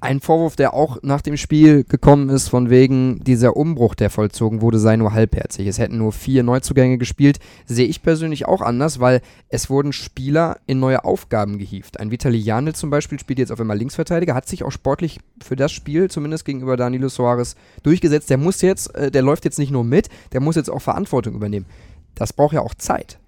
[0.00, 4.60] Ein Vorwurf, der auch nach dem Spiel gekommen ist, von wegen dieser Umbruch, der vollzogen
[4.60, 5.66] wurde, sei nur halbherzig.
[5.66, 10.58] Es hätten nur vier Neuzugänge gespielt, sehe ich persönlich auch anders, weil es wurden Spieler
[10.66, 11.98] in neue Aufgaben gehievt.
[11.98, 15.56] Ein Vitali Janel zum Beispiel spielt jetzt auf einmal Linksverteidiger, hat sich auch sportlich für
[15.56, 18.30] das Spiel, zumindest gegenüber Danilo Soares, durchgesetzt.
[18.30, 21.34] Der muss jetzt, äh, der läuft jetzt nicht nur mit, der muss jetzt auch Verantwortung
[21.34, 21.66] übernehmen.
[22.14, 23.18] Das braucht ja auch Zeit.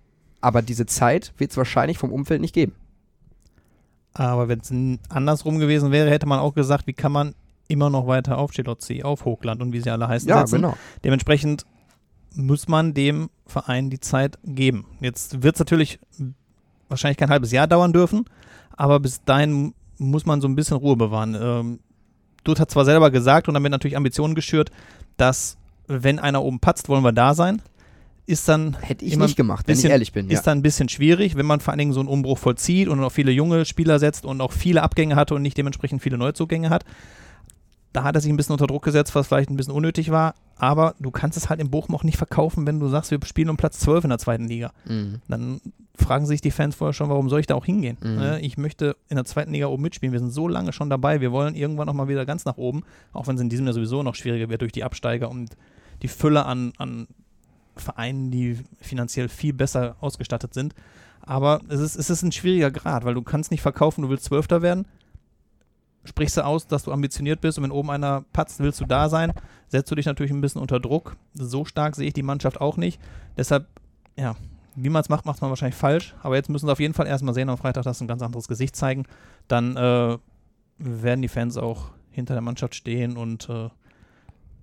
[0.40, 2.74] Aber diese Zeit wird es wahrscheinlich vom Umfeld nicht geben.
[4.12, 4.72] Aber wenn es
[5.08, 7.34] andersrum gewesen wäre, hätte man auch gesagt, wie kann man
[7.68, 10.56] immer noch weiter auf Gelozzi, auf Hochland und wie sie alle heißen Ja, setzen.
[10.62, 10.76] genau.
[11.04, 11.64] Dementsprechend
[12.34, 14.86] muss man dem Verein die Zeit geben.
[15.00, 16.00] Jetzt wird es natürlich
[16.88, 18.24] wahrscheinlich kein halbes Jahr dauern dürfen,
[18.76, 21.36] aber bis dahin muss man so ein bisschen Ruhe bewahren.
[21.40, 21.78] Ähm,
[22.42, 24.70] Dutt hat zwar selber gesagt und damit natürlich Ambitionen geschürt,
[25.16, 27.62] dass wenn einer oben patzt, wollen wir da sein.
[28.30, 30.30] Ist dann Hätte ich nicht gemacht, wenn ich bisschen- ehrlich bin.
[30.30, 33.02] ist dann ein bisschen schwierig, wenn man vor allen Dingen so einen Umbruch vollzieht und
[33.02, 36.70] auf viele junge Spieler setzt und auch viele Abgänge hatte und nicht dementsprechend viele Neuzugänge
[36.70, 36.84] hat.
[37.92, 40.34] Da hat er sich ein bisschen unter Druck gesetzt, was vielleicht ein bisschen unnötig war.
[40.56, 43.50] Aber du kannst es halt in Bochum auch nicht verkaufen, wenn du sagst, wir spielen
[43.50, 44.72] um Platz 12 in der zweiten Liga.
[44.84, 45.16] Mhm.
[45.26, 45.60] Dann
[45.96, 47.96] fragen sich die Fans vorher schon, warum soll ich da auch hingehen?
[48.00, 48.14] Mhm.
[48.16, 50.12] Ne, Ich möchte in der zweiten Liga oben mitspielen.
[50.12, 51.20] Wir sind so lange schon dabei.
[51.20, 53.74] Wir wollen irgendwann noch mal wieder ganz nach oben, auch wenn es in diesem Jahr
[53.74, 55.56] sowieso noch schwieriger wird durch die Absteiger und
[56.02, 57.08] die Fülle an, an
[57.80, 60.74] Vereinen, die finanziell viel besser ausgestattet sind.
[61.20, 64.24] Aber es ist, es ist ein schwieriger Grad, weil du kannst nicht verkaufen, du willst
[64.24, 64.86] Zwölfter werden.
[66.04, 69.10] Sprichst du aus, dass du ambitioniert bist und wenn oben einer patzt, willst du da
[69.10, 69.34] sein,
[69.68, 71.16] setzt du dich natürlich ein bisschen unter Druck.
[71.34, 73.00] So stark sehe ich die Mannschaft auch nicht.
[73.36, 73.66] Deshalb,
[74.16, 74.34] ja,
[74.76, 76.14] wie man es macht, macht man wahrscheinlich falsch.
[76.22, 78.22] Aber jetzt müssen sie auf jeden Fall erstmal sehen am Freitag, dass sie ein ganz
[78.22, 79.04] anderes Gesicht zeigen.
[79.46, 80.16] Dann äh,
[80.78, 83.68] werden die Fans auch hinter der Mannschaft stehen und äh,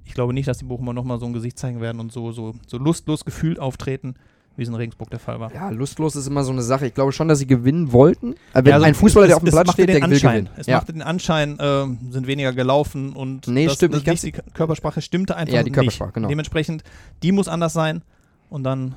[0.07, 2.55] ich glaube nicht, dass die Bochumer nochmal so ein Gesicht zeigen werden und so, so,
[2.65, 4.15] so lustlos gefühlt auftreten,
[4.55, 5.53] wie es in Regensburg der Fall war.
[5.53, 6.87] Ja, lustlos ist immer so eine Sache.
[6.87, 8.33] Ich glaube schon, dass sie gewinnen wollten.
[8.53, 10.13] Aber wenn Ja, also ein Fußballer, es- der auf dem Platz steht, den der will
[10.15, 10.31] Anschein.
[10.45, 10.49] gewinnen.
[10.57, 10.77] Es Ja.
[10.77, 14.23] machte den Anschein, äh, sind weniger gelaufen und Nee, das, stimmt das, nicht.
[14.23, 15.75] Die Körpersprache stimmte einfach Ja, die nicht.
[15.75, 16.27] Körpersprache, genau.
[16.27, 16.83] Dementsprechend,
[17.21, 18.01] die muss anders sein
[18.49, 18.95] und dann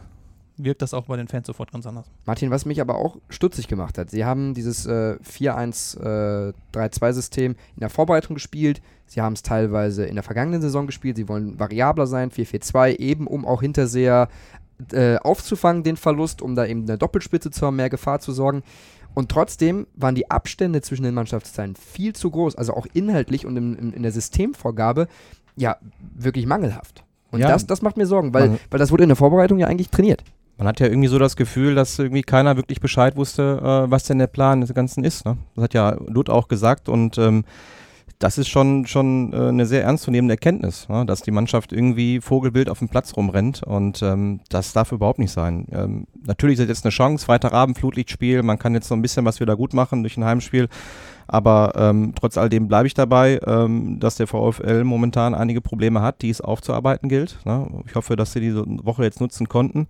[0.64, 2.06] wirkt das auch bei den Fans sofort ganz anders.
[2.26, 7.90] Martin, was mich aber auch stutzig gemacht hat, sie haben dieses äh, 4-1-3-2-System in der
[7.90, 12.30] Vorbereitung gespielt, sie haben es teilweise in der vergangenen Saison gespielt, sie wollen variabler sein,
[12.30, 14.28] 4-4-2, eben um auch Hinterseher
[14.92, 18.62] äh, aufzufangen, den Verlust, um da eben eine Doppelspitze zu haben, mehr Gefahr zu sorgen.
[19.12, 23.56] Und trotzdem waren die Abstände zwischen den Mannschaftsteilen viel zu groß, also auch inhaltlich und
[23.56, 25.08] in, in, in der Systemvorgabe,
[25.56, 25.76] ja,
[26.14, 27.04] wirklich mangelhaft.
[27.32, 27.48] Und Ja.
[27.48, 30.22] das, das macht mir Sorgen, weil, weil das wurde in der Vorbereitung ja eigentlich trainiert.
[30.60, 34.04] Man hat ja irgendwie so das Gefühl, dass irgendwie keiner wirklich Bescheid wusste, äh, was
[34.04, 35.24] denn der Plan des Ganzen ist.
[35.24, 35.38] Ne?
[35.54, 37.44] Das hat ja Lud auch gesagt und ähm,
[38.18, 41.06] das ist schon, schon äh, eine sehr ernstzunehmende Erkenntnis, ne?
[41.06, 45.32] dass die Mannschaft irgendwie Vogelbild auf dem Platz rumrennt und ähm, das darf überhaupt nicht
[45.32, 45.66] sein.
[45.72, 49.40] Ähm, natürlich ist jetzt eine Chance, Freitagabend, Flutlichtspiel, man kann jetzt noch ein bisschen was
[49.40, 50.68] wieder gut machen durch ein Heimspiel,
[51.32, 56.22] aber ähm, trotz alledem bleibe ich dabei, ähm, dass der VfL momentan einige Probleme hat,
[56.22, 57.38] die es aufzuarbeiten gilt.
[57.44, 57.68] Ne?
[57.86, 59.86] Ich hoffe, dass sie diese Woche jetzt nutzen konnten.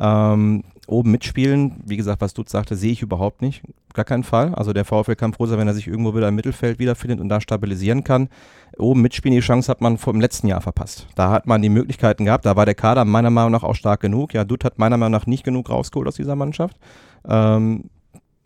[0.00, 3.62] Ähm, oben mitspielen, wie gesagt, was Dutz sagte, sehe ich überhaupt nicht.
[3.94, 4.52] Gar keinen Fall.
[4.56, 7.28] Also der VfL kann froh sein, wenn er sich irgendwo wieder im Mittelfeld wiederfindet und
[7.28, 8.28] da stabilisieren kann.
[8.76, 11.06] Oben mitspielen, die Chance hat man vor dem letzten Jahr verpasst.
[11.14, 14.00] Da hat man die Möglichkeiten gehabt, da war der Kader meiner Meinung nach auch stark
[14.00, 14.34] genug.
[14.34, 16.76] Ja, Dutt hat meiner Meinung nach nicht genug rausgeholt aus dieser Mannschaft.
[17.28, 17.90] Ähm,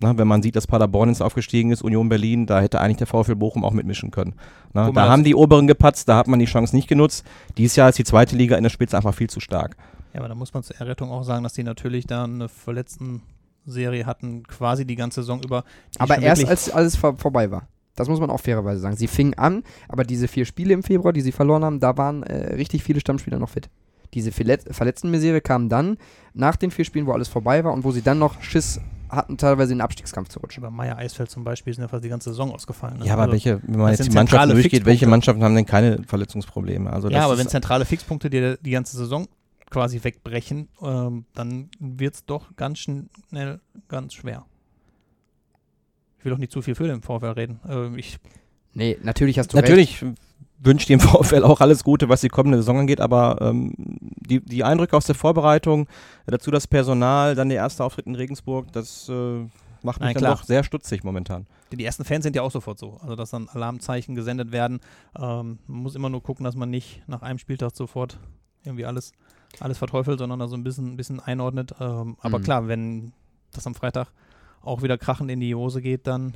[0.00, 3.06] na, wenn man sieht, dass Paderborn jetzt aufgestiegen ist, Union Berlin, da hätte eigentlich der
[3.06, 4.34] VfL Bochum auch mitmischen können.
[4.72, 7.24] Na, da das- haben die Oberen gepatzt, da hat man die Chance nicht genutzt.
[7.56, 9.76] Dieses Jahr ist die zweite Liga in der Spitze einfach viel zu stark.
[10.12, 13.22] Ja, aber da muss man zur Errettung auch sagen, dass die natürlich da eine verletzten
[13.66, 15.64] Serie hatten, quasi die ganze Saison über.
[15.94, 17.68] die Aber erst als alles vor, vorbei war.
[17.96, 18.96] Das muss man auch fairerweise sagen.
[18.96, 22.24] Sie fingen an, aber diese vier Spiele im Februar, die sie verloren haben, da waren
[22.24, 23.70] äh, richtig viele Stammspieler noch fit.
[24.14, 25.96] Diese Verlet Verletzten-Misere kam dann
[26.34, 28.80] nach den vier Spielen, wo alles vorbei war und wo sie dann noch Schiss
[29.16, 30.62] hatten, teilweise in den Abstiegskampf zu rutschen.
[30.62, 32.98] über Meier Eisfeld zum Beispiel sind ja fast die ganze Saison ausgefallen.
[32.98, 33.06] ne?
[33.06, 35.06] Ja, aber Also- welche, wenn man jetzt die Mannschaften durchgeht, welche.
[35.06, 36.90] Mannschaften haben denn keine Verletzungsprobleme?
[36.92, 39.26] Also ja, das aber wenn zentrale Fixpunkte dir die ganze Saison
[39.70, 44.44] quasi wegbrechen, ähm, dann wird es doch ganz schnell ganz schwer.
[46.18, 47.60] Ich will doch nicht zu viel für den VfL reden.
[47.68, 48.18] Ähm, ich,
[48.76, 50.04] Nee, natürlich hast du recht.
[50.64, 54.64] Wünsche dem VfL auch alles Gute, was die kommende Saison angeht, aber ähm, die, die
[54.64, 55.86] Eindrücke aus der Vorbereitung,
[56.26, 59.12] dazu das Personal, dann der erste Auftritt in Regensburg, das äh,
[59.82, 61.46] macht mich Nein, dann doch sehr stutzig momentan.
[61.72, 62.98] die, die ersten Fans sind ja auch sofort so.
[63.02, 64.80] Also, dass dann Alarmzeichen gesendet werden.
[65.18, 68.18] Ähm, man muss immer nur gucken, dass man nicht nach einem Spieltag sofort
[68.64, 69.12] irgendwie alles,
[69.60, 71.74] alles verteufelt, sondern da so ein bisschen, ein bisschen einordnet.
[71.80, 72.42] Ähm, aber Mhm.
[72.42, 73.12] klar, wenn
[73.52, 74.08] das am Freitag
[74.62, 76.34] auch wieder krachend in die Hose geht, dann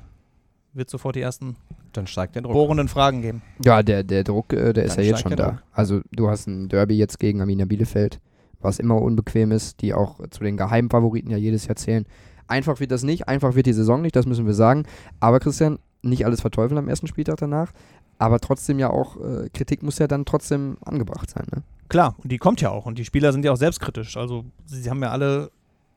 [0.78, 1.56] wird sofort die ersten
[1.92, 2.52] Dann steigt der Druck.
[2.52, 3.42] bohrenden Fragen geben.
[3.64, 5.50] Ja, der, der Druck, äh, der ist Dann ja jetzt schon da.
[5.50, 5.62] Druck.
[5.72, 8.20] Also du hast ein Derby jetzt gegen Arminia Bielefeld,
[8.60, 12.06] was immer unbequem ist, die auch zu den Geheimfavoriten ja jedes Jahr zählen.
[12.46, 14.84] Einfach wird das nicht, einfach wird die Saison nicht, das müssen wir sagen.
[15.20, 17.72] Aber Christian, nicht alles verteufeln am ersten Spieltag danach.
[18.18, 21.46] Aber trotzdem ja auch, äh, Kritik muss ja dann trotzdem angebracht sein.
[21.54, 21.62] Ne?
[21.88, 22.86] Klar, und die kommt ja auch.
[22.86, 24.16] Und die Spieler sind ja auch selbstkritisch.
[24.16, 25.50] Also, sie haben ja alle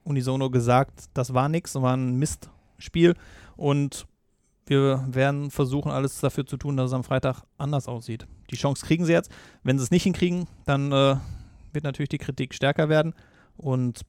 [0.03, 3.15] unisono gesagt, das war nichts, das war ein Mistspiel.
[3.55, 4.05] Und
[4.67, 8.27] wir werden versuchen, alles dafür zu tun, dass es am Freitag anders aussieht.
[8.51, 9.31] Die Chance kriegen sie jetzt.
[9.63, 11.15] Wenn sie es nicht hinkriegen, dann äh,
[11.73, 13.13] wird natürlich die Kritik stärker werden.
[13.57, 14.01] Und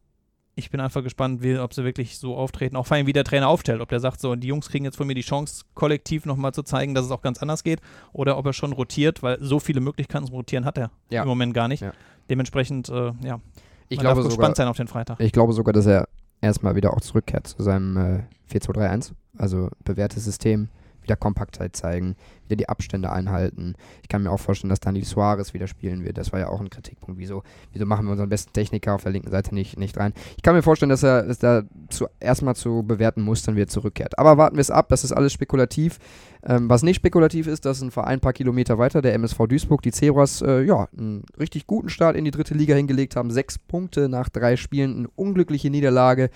[0.55, 3.25] ich bin einfach gespannt, wie, ob sie wirklich so auftreten, auch vor allem wie der
[3.25, 6.27] Trainer aufstellt, ob der sagt, so, die Jungs kriegen jetzt von mir die Chance, kollektiv
[6.27, 7.81] nochmal zu zeigen, dass es auch ganz anders geht,
[8.13, 11.23] oder ob er schon rotiert, weil so viele Möglichkeiten zum Rotieren hat er Ja.
[11.23, 11.81] im Moment gar nicht.
[11.81, 11.93] Ja.
[12.29, 13.41] Dementsprechend, äh, ja,
[13.89, 15.19] Ich man glaube, darf sogar, gespannt sein auf den Freitag.
[15.21, 16.07] ich glaube sogar, dass er
[16.43, 19.13] erstmal wieder auch zurückkehrt zu seinem äh, 4-2-3-1.
[19.39, 20.69] Also bewährtes System,
[21.03, 23.75] wieder Kompaktheit zeigen, wieder die Abstände einhalten.
[24.03, 26.19] Ich kann mir auch vorstellen, dass Daniel Suarez wieder spielen wird.
[26.19, 27.19] Das war ja auch ein Kritikpunkt.
[27.19, 30.13] Wieso, wieso machen wir unseren besten Techniker auf der linken Seite nicht, nicht rein?
[30.37, 34.19] Ich kann mir vorstellen, dass er es da zu, erstmal zu bewährten Mustern wieder zurückkehrt.
[34.19, 35.99] Aber warten wir es ab, das ist alles spekulativ.
[36.45, 39.83] Ähm, was nicht spekulativ ist, dass ein Verein ein paar Kilometer weiter, der MSV Duisburg,
[39.83, 43.31] die Zebras, äh, ja, einen richtig guten Start in die dritte Liga hingelegt haben.
[43.31, 46.31] Sechs Punkte nach drei Spielen, eine unglückliche Niederlage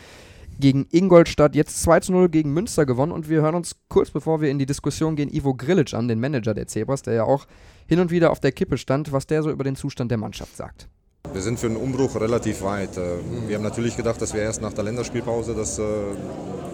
[0.58, 4.40] gegen Ingolstadt, jetzt 2 zu 0 gegen Münster gewonnen und wir hören uns kurz bevor
[4.40, 7.46] wir in die Diskussion gehen Ivo Grilic an, den Manager der Zebras, der ja auch
[7.86, 10.56] hin und wieder auf der Kippe stand, was der so über den Zustand der Mannschaft
[10.56, 10.88] sagt.
[11.32, 12.96] Wir sind für einen Umbruch relativ weit.
[12.96, 15.82] Äh, Wir haben natürlich gedacht, dass wir erst nach der Länderspielpause, dass, äh,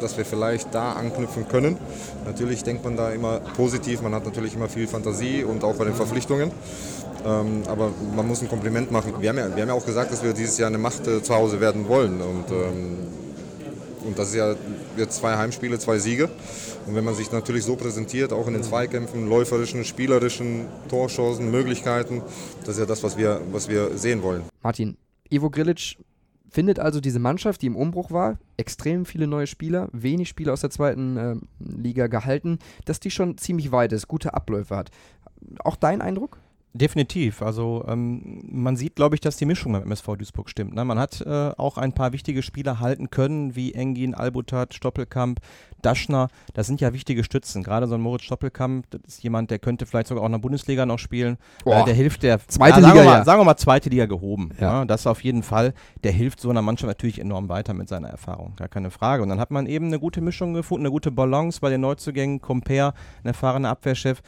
[0.01, 1.79] dass wir vielleicht da anknüpfen können.
[2.27, 5.85] Natürlich denkt man da immer positiv, man hat natürlich immer viel Fantasie und auch bei
[5.85, 6.51] den Verpflichtungen.
[7.25, 9.15] Ähm, Aber man muss ein Kompliment machen.
[9.21, 11.23] Wir haben ja, wir haben ja auch gesagt, dass wir dieses Jahr eine Macht äh,
[11.23, 12.21] zu Hause werden wollen.
[12.21, 12.99] Und, ähm,
[14.05, 14.55] und das ist ja
[14.97, 16.29] jetzt zwei Heimspiele, zwei Siege.
[16.87, 22.23] Und wenn man sich natürlich so präsentiert, auch in den Zweikämpfen, läuferischen, spielerischen Torchancen, Möglichkeiten,
[22.61, 24.43] das ist ja das, was wir, was wir sehen wollen.
[24.63, 24.97] Martin,
[25.31, 25.97] Ivo Grilic
[26.51, 30.61] findet also diese Mannschaft, die im Umbruch war, extrem viele neue Spieler, wenig Spieler aus
[30.61, 34.91] der zweiten ähm, Liga gehalten, dass die schon ziemlich weit ist, gute Abläufe hat.
[35.61, 36.39] Auch dein Eindruck?
[36.75, 37.43] Definitiv.
[37.43, 40.75] Also ähm, man sieht, glaube ich, dass die Mischung beim MSV Duisburg stimmt.
[40.75, 40.85] Ne?
[40.87, 45.41] Man hat äh, auch ein paar wichtige Spieler halten können, wie Engin, Albutat, Stoppelkamp,
[45.83, 46.29] Daschner.
[46.55, 47.63] Das sind ja wichtige Stützen.
[47.63, 50.39] Gerade so ein Moritz Stoppelkamp, das ist jemand, der könnte vielleicht sogar auch in der
[50.39, 51.37] Bundesliga noch spielen.
[51.63, 51.83] Boah.
[51.83, 53.25] Äh, der hilft der Zweite sagen Liga, wir mal, ja.
[53.25, 54.51] Sagen wir mal zweite Liga gehoben.
[54.59, 54.79] Ja.
[54.79, 54.85] Ja.
[54.87, 55.75] das auf jeden Fall.
[56.05, 58.55] Der hilft so einer Mannschaft natürlich enorm weiter mit seiner Erfahrung.
[58.57, 59.23] Gar keine Frage.
[59.23, 62.41] Und dann hat man eben eine gute Mischung gefunden, eine gute Balance bei den Neuzugängen.
[62.41, 64.23] Compare, ein erfahrener Abwehrchef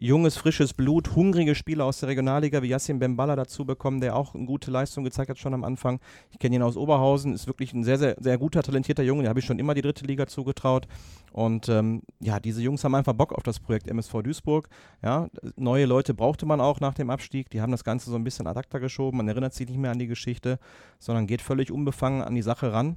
[0.00, 4.34] junges, frisches Blut, hungrige Spieler aus der Regionalliga wie Yassin Bembala dazu bekommen, der auch
[4.34, 6.00] eine gute Leistung gezeigt hat schon am Anfang.
[6.30, 9.28] Ich kenne ihn aus Oberhausen, ist wirklich ein sehr, sehr, sehr guter, talentierter Junge, den
[9.28, 10.88] habe ich schon immer die dritte Liga zugetraut.
[11.32, 14.70] Und ähm, ja, diese Jungs haben einfach Bock auf das Projekt MSV Duisburg.
[15.02, 17.50] Ja, neue Leute brauchte man auch nach dem Abstieg.
[17.50, 19.18] Die haben das Ganze so ein bisschen ad acta geschoben.
[19.18, 20.58] Man erinnert sich nicht mehr an die Geschichte,
[20.98, 22.96] sondern geht völlig unbefangen an die Sache ran.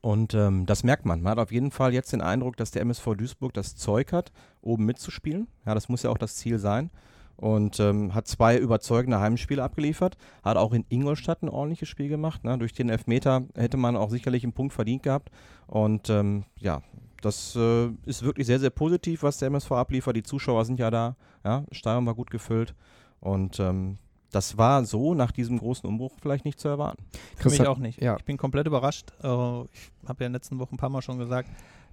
[0.00, 1.22] Und ähm, das merkt man.
[1.22, 4.32] Man hat auf jeden Fall jetzt den Eindruck, dass der MSV Duisburg das Zeug hat,
[4.60, 5.46] oben mitzuspielen.
[5.64, 6.90] Ja, das muss ja auch das Ziel sein.
[7.36, 10.16] Und ähm, hat zwei überzeugende Heimspiele abgeliefert.
[10.42, 12.44] Hat auch in Ingolstadt ein ordentliches Spiel gemacht.
[12.44, 12.58] Ne?
[12.58, 15.30] Durch den Elfmeter hätte man auch sicherlich einen Punkt verdient gehabt.
[15.66, 16.82] Und ähm, ja,
[17.20, 20.16] das äh, ist wirklich sehr, sehr positiv, was der MSV abliefert.
[20.16, 21.16] Die Zuschauer sind ja da.
[21.44, 21.64] Ja?
[21.70, 22.74] Stadion war gut gefüllt.
[23.20, 23.98] Und ähm,
[24.32, 27.04] das war so nach diesem großen Umbruch vielleicht nicht zu erwarten.
[27.36, 28.02] Für mich auch nicht.
[28.02, 28.16] ja.
[28.16, 29.12] Ich bin komplett überrascht.
[29.22, 31.48] Äh, ich habe ja in den letzten Wochen ein paar Mal schon gesagt,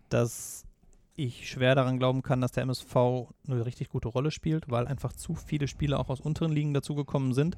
[0.07, 0.65] dass
[1.15, 5.11] ich schwer daran glauben kann, dass der MSV eine richtig gute Rolle spielt, weil einfach
[5.11, 7.57] zu viele Spieler auch aus unteren Ligen dazugekommen sind.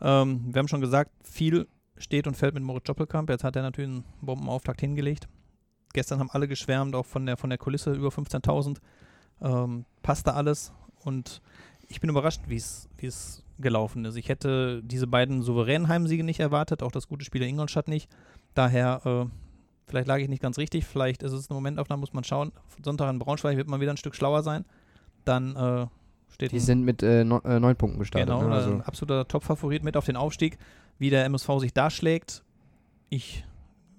[0.00, 3.30] Ähm, wir haben schon gesagt, viel steht und fällt mit Moritz Doppelkamp.
[3.30, 5.28] Jetzt hat er natürlich einen Bombenauftakt hingelegt.
[5.92, 8.78] Gestern haben alle geschwärmt, auch von der, von der Kulisse über 15.000.
[9.40, 10.72] Ähm, passte alles
[11.04, 11.40] und
[11.88, 14.16] ich bin überrascht, wie es gelaufen ist.
[14.16, 18.10] Ich hätte diese beiden souveränen Heimsiege nicht erwartet, auch das gute Spiel in Ingolstadt nicht.
[18.54, 19.26] Daher, äh,
[19.86, 22.52] vielleicht lag ich nicht ganz richtig, vielleicht ist es eine Momentaufnahme, muss man schauen.
[22.84, 24.64] Sonntag in Braunschweig wird man wieder ein Stück schlauer sein.
[25.24, 25.86] Dann äh,
[26.32, 28.28] steht Die ein- sind mit äh, neun, äh, neun Punkten gestartet.
[28.28, 28.54] Genau, ne?
[28.54, 28.66] also.
[28.66, 30.58] also, ein absoluter Top-Favorit mit auf den Aufstieg.
[30.98, 32.42] Wie der MSV sich da schlägt,
[33.10, 33.44] ich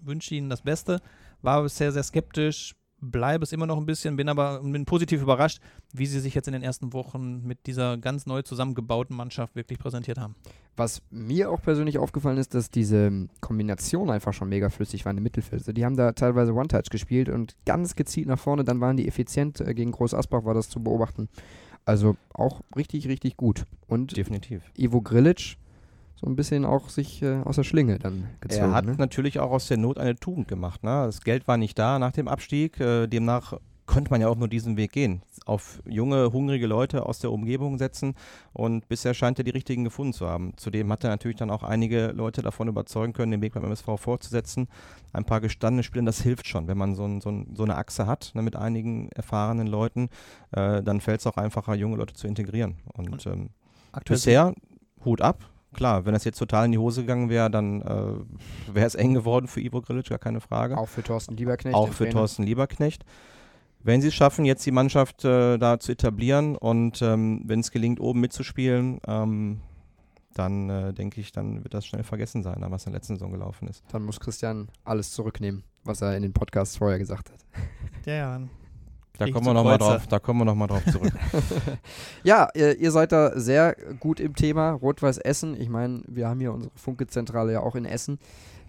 [0.01, 1.01] wünsche Ihnen das Beste.
[1.41, 5.59] War bisher sehr skeptisch, bleibe es immer noch ein bisschen, bin aber bin positiv überrascht,
[5.93, 9.79] wie sie sich jetzt in den ersten Wochen mit dieser ganz neu zusammengebauten Mannschaft wirklich
[9.79, 10.35] präsentiert haben.
[10.75, 15.23] was mir auch persönlich aufgefallen ist, dass diese Kombination einfach schon mega flüssig war im
[15.23, 15.61] Mittelfeld.
[15.61, 19.07] Also die haben da teilweise One-Touch gespielt und ganz gezielt nach vorne, dann waren die
[19.07, 19.59] effizient.
[19.59, 21.29] Äh, gegen Groß Asbach war das zu beobachten.
[21.85, 23.63] Also auch richtig, richtig gut.
[23.87, 24.61] Und Definitiv.
[24.77, 25.57] Ivo Grilic
[26.19, 28.71] so ein bisschen auch sich äh, aus der Schlinge dann gezogen.
[28.71, 28.95] Er hat ne?
[28.97, 30.83] natürlich auch aus der Not eine Tugend gemacht.
[30.83, 31.03] Ne?
[31.05, 32.79] Das Geld war nicht da nach dem Abstieg.
[32.79, 33.53] Äh, demnach
[33.85, 35.21] könnte man ja auch nur diesen Weg gehen.
[35.45, 38.15] Auf junge, hungrige Leute aus der Umgebung setzen.
[38.51, 40.53] Und bisher scheint er die richtigen gefunden zu haben.
[40.57, 43.85] Zudem hat er natürlich dann auch einige Leute davon überzeugen können, den Weg beim MSV
[43.97, 44.67] fortzusetzen.
[45.13, 47.77] Ein paar gestandene Spieler, das hilft schon, wenn man so, ein, so, ein, so eine
[47.77, 50.09] Achse hat ne, mit einigen erfahrenen Leuten.
[50.51, 52.75] Äh, dann fällt es auch einfacher, junge Leute zu integrieren.
[52.93, 53.49] Und ähm,
[54.05, 54.53] bisher
[55.05, 55.45] Hut ab.
[55.77, 59.13] Klar, wenn das jetzt total in die Hose gegangen wäre, dann äh, wäre es eng
[59.13, 60.75] geworden für Ivo Grilic, gar keine Frage.
[60.75, 61.75] Auch für Thorsten Lieberknecht.
[61.75, 62.13] Auch für Trainer.
[62.13, 63.05] Thorsten Lieberknecht.
[63.83, 67.69] Wenn sie es schaffen, jetzt die Mannschaft äh, da zu etablieren und ähm, wenn es
[67.69, 69.61] gelingt, oben mitzuspielen, ähm,
[70.33, 73.31] dann äh, denke ich, dann wird das schnell vergessen sein, was in der letzten Saison
[73.31, 73.83] gelaufen ist.
[73.91, 77.45] Dann muss Christian alles zurücknehmen, was er in den Podcasts vorher gesagt hat.
[78.05, 78.41] Ja, ja.
[79.17, 81.13] Da Krieg kommen, wir noch mal drauf, da kommen wir nochmal drauf zurück.
[82.23, 84.71] Ja, ihr, ihr seid da sehr gut im Thema.
[84.71, 85.59] Rot-Weiß Essen.
[85.59, 88.19] Ich meine, wir haben hier unsere Funke-Zentrale ja auch in Essen.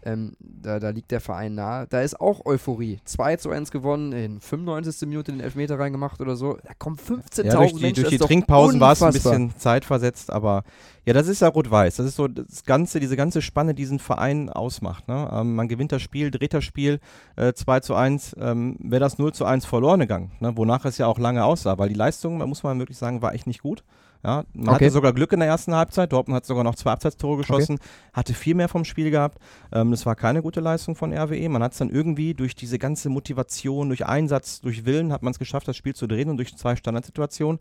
[0.08, 1.86] Ähm, da, da liegt der Verein nahe.
[1.88, 3.00] Da ist auch Euphorie.
[3.04, 5.08] 2 zu 1 gewonnen, in 95.
[5.08, 6.56] Minute den Elfmeter reingemacht oder so.
[6.64, 8.04] Da kommen 15.000 ja, durch die, Menschen.
[8.04, 10.64] durch die Trinkpausen war es ein bisschen zeitversetzt, aber
[11.04, 11.96] ja, das ist ja Rot-Weiß.
[11.96, 15.08] Das ist so das Ganze, diese ganze Spanne, die diesen Verein ausmacht.
[15.08, 15.30] Ne?
[15.32, 17.00] Ähm, man gewinnt das Spiel, dreht das Spiel
[17.36, 20.56] äh, 2 zu 1, ähm, wäre das 0 zu 1 verloren gegangen, ne?
[20.56, 23.46] wonach es ja auch lange aussah, weil die Leistung, muss man wirklich sagen, war echt
[23.46, 23.84] nicht gut.
[24.24, 24.86] Ja, man Okay.
[24.86, 26.12] hatte sogar Glück in der ersten Halbzeit.
[26.12, 27.78] Dortmund hat sogar noch zwei Abseitstore geschossen,
[28.12, 29.38] hatte viel mehr vom Spiel gehabt.
[29.72, 31.48] Ähm, das war keine gute Leistung von RWE.
[31.48, 35.30] Man hat es dann irgendwie durch diese ganze Motivation, durch Einsatz, durch Willen, hat man
[35.32, 37.60] es geschafft, das Spiel zu drehen und durch zwei Standardsituationen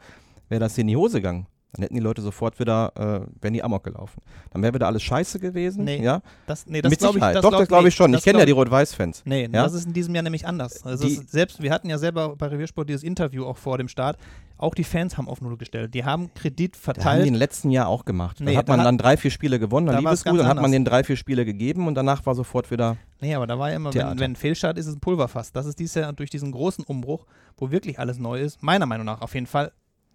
[0.49, 1.45] wäre das in die Hose gegangen.
[1.73, 4.21] Dann hätten die Leute sofort wieder, äh, wären die Amok gelaufen.
[4.51, 5.83] Dann wäre wieder alles scheiße gewesen.
[5.83, 6.21] Nee, ja?
[6.47, 8.13] Das, nee, das Mit glaube ich, das Doch, glaub- das glaube ich schon.
[8.13, 9.23] Ich kenne ja die Rot-Weiß-Fans.
[9.25, 9.63] Nee, Ja?
[9.63, 10.85] das ist in diesem Jahr nämlich anders.
[10.85, 14.17] Also ist selbst, wir hatten ja selber bei Reviersport dieses Interview auch vor dem Start.
[14.57, 15.93] Auch die Fans haben auf Null gestellt.
[15.93, 17.27] Die haben Kredit Das haben die verteilt.
[17.27, 18.37] im letzten Jahr auch gemacht.
[18.39, 20.23] Nee, da hat da man hat- dann drei, vier Spiele gewonnen, dann da lief es
[20.25, 23.35] gut, dann hat man denen drei, vier Spiele gegeben und danach war sofort wieder Nee,
[23.35, 24.19] aber da war ja immer, wenn, Theater.
[24.19, 25.51] wenn ein Fehlstart ist, ist es ein Pulverfass.
[25.51, 27.25] Das ist dieses Jahr durch diesen großen Umbruch,
[27.57, 29.71] wo wirklich alles neu ist, meiner Meinung nach auf jeden Fall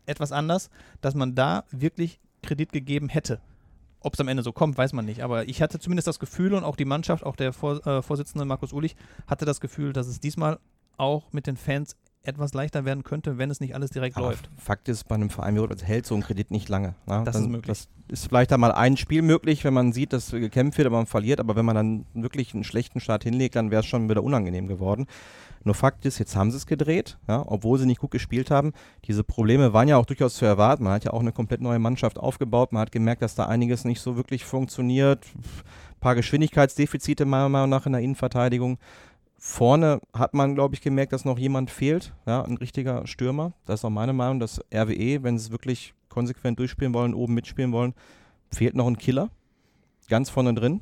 [0.06, 3.40] etwas anders, dass man da wirklich Kredit gegeben hätte.
[4.00, 5.22] Ob es am Ende so kommt, weiß man nicht.
[5.22, 8.44] Aber ich hatte zumindest das Gefühl und auch die Mannschaft, auch der Vor äh, Vorsitzende
[8.44, 10.58] Markus Ulich, hatte das Gefühl, dass es diesmal
[10.96, 14.48] auch mit den Fans etwas leichter werden könnte, wenn es nicht alles direkt Aber läuft.
[14.56, 16.94] Fakt ist, bei einem Verein wie Rot hält so ein Kredit nicht lange.
[17.06, 17.22] Ne?
[17.24, 17.66] Das dann, ist möglich.
[17.66, 21.06] Das ist vielleicht einmal ein Spiel möglich, wenn man sieht, dass gekämpft wird, aber man
[21.06, 21.40] verliert.
[21.40, 24.68] Aber wenn man dann wirklich einen schlechten Start hinlegt, dann wäre es schon wieder unangenehm
[24.68, 25.06] geworden.
[25.64, 28.72] Nur Fakt ist, jetzt haben sie es gedreht, ja, obwohl sie nicht gut gespielt haben.
[29.04, 30.84] Diese Probleme waren ja auch durchaus zu erwarten.
[30.84, 32.72] Man hat ja auch eine komplett neue Mannschaft aufgebaut.
[32.72, 35.24] Man hat gemerkt, dass da einiges nicht so wirklich funktioniert.
[35.34, 38.78] Ein paar Geschwindigkeitsdefizite meiner Meinung nach in der Innenverteidigung.
[39.38, 43.52] Vorne hat man, glaube ich, gemerkt, dass noch jemand fehlt, ja, ein richtiger Stürmer.
[43.66, 47.34] Das ist auch meine Meinung, dass RWE, wenn sie es wirklich konsequent durchspielen wollen, oben
[47.34, 47.94] mitspielen wollen,
[48.52, 49.30] fehlt noch ein Killer.
[50.08, 50.80] Ganz vorne drin.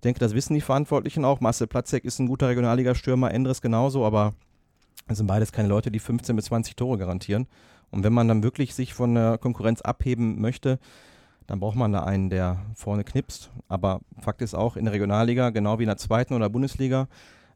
[0.00, 1.40] Ich denke, das wissen die Verantwortlichen auch.
[1.40, 4.32] Marcel Platzek ist ein guter Regionalliga-Stürmer, Endres genauso, aber
[5.08, 7.46] es sind beides keine Leute, die 15 bis 20 Tore garantieren.
[7.90, 10.78] Und wenn man dann wirklich sich von der Konkurrenz abheben möchte,
[11.46, 13.50] dann braucht man da einen, der vorne knipst.
[13.68, 17.06] Aber Fakt ist auch, in der Regionalliga, genau wie in der zweiten oder Bundesliga,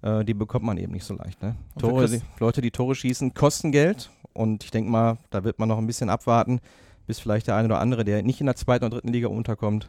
[0.02, 1.42] äh, die bekommt man eben nicht so leicht.
[1.42, 1.57] Ne?
[1.78, 4.11] Tore, die, Leute, die Tore schießen, kosten Geld.
[4.35, 6.61] Und ich denke mal, da wird man noch ein bisschen abwarten,
[7.07, 9.88] bis vielleicht der eine oder andere, der nicht in der zweiten oder dritten Liga unterkommt,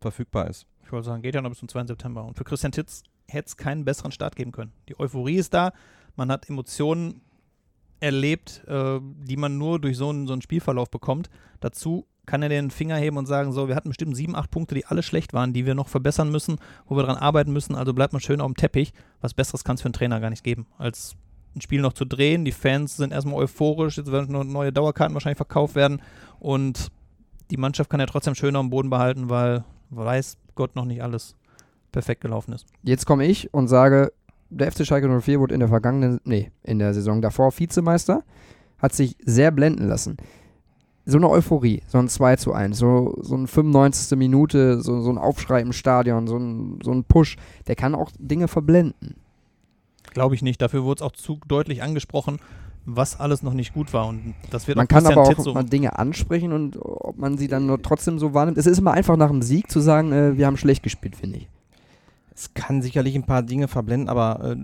[0.00, 0.66] verfügbar ist.
[0.90, 1.86] Ich wollte sagen, geht ja noch bis zum 2.
[1.86, 2.24] September.
[2.24, 4.72] Und für Christian Titz hätte es keinen besseren Start geben können.
[4.88, 5.72] Die Euphorie ist da,
[6.16, 7.20] man hat Emotionen
[8.00, 11.30] erlebt, äh, die man nur durch so einen, so einen Spielverlauf bekommt.
[11.60, 14.74] Dazu kann er den Finger heben und sagen, so, wir hatten bestimmt sieben, acht Punkte,
[14.74, 17.94] die alle schlecht waren, die wir noch verbessern müssen, wo wir dran arbeiten müssen, also
[17.94, 18.92] bleibt man schön auf dem Teppich.
[19.20, 21.14] Was Besseres kann es für einen Trainer gar nicht geben, als
[21.54, 22.44] ein Spiel noch zu drehen.
[22.44, 26.02] Die Fans sind erstmal euphorisch, jetzt werden neue Dauerkarten wahrscheinlich verkauft werden
[26.40, 26.90] und
[27.52, 31.36] die Mannschaft kann ja trotzdem schön am Boden behalten, weil weiß Gott noch nicht alles
[31.92, 32.66] perfekt gelaufen ist.
[32.82, 34.12] Jetzt komme ich und sage,
[34.50, 38.22] der FC Schalke 04 wurde in der vergangenen, nee, in der Saison davor Vizemeister,
[38.78, 40.16] hat sich sehr blenden lassen.
[41.06, 44.16] So eine Euphorie, so ein 2 zu 1, so, so eine 95.
[44.18, 48.10] Minute, so, so ein Aufschrei im Stadion, so ein, so ein Push, der kann auch
[48.18, 49.16] Dinge verblenden.
[50.12, 50.60] Glaube ich nicht.
[50.60, 52.38] Dafür wurde es auch zu deutlich angesprochen,
[52.86, 54.06] was alles noch nicht gut war.
[54.08, 57.38] Und das wird Man auch kann aber auch so- mal Dinge ansprechen und ob man
[57.38, 58.58] sie dann nur trotzdem so wahrnimmt.
[58.58, 61.38] Es ist immer einfach nach dem Sieg zu sagen, äh, wir haben schlecht gespielt, finde
[61.38, 61.48] ich.
[62.34, 64.56] Es kann sicherlich ein paar Dinge verblenden, aber äh,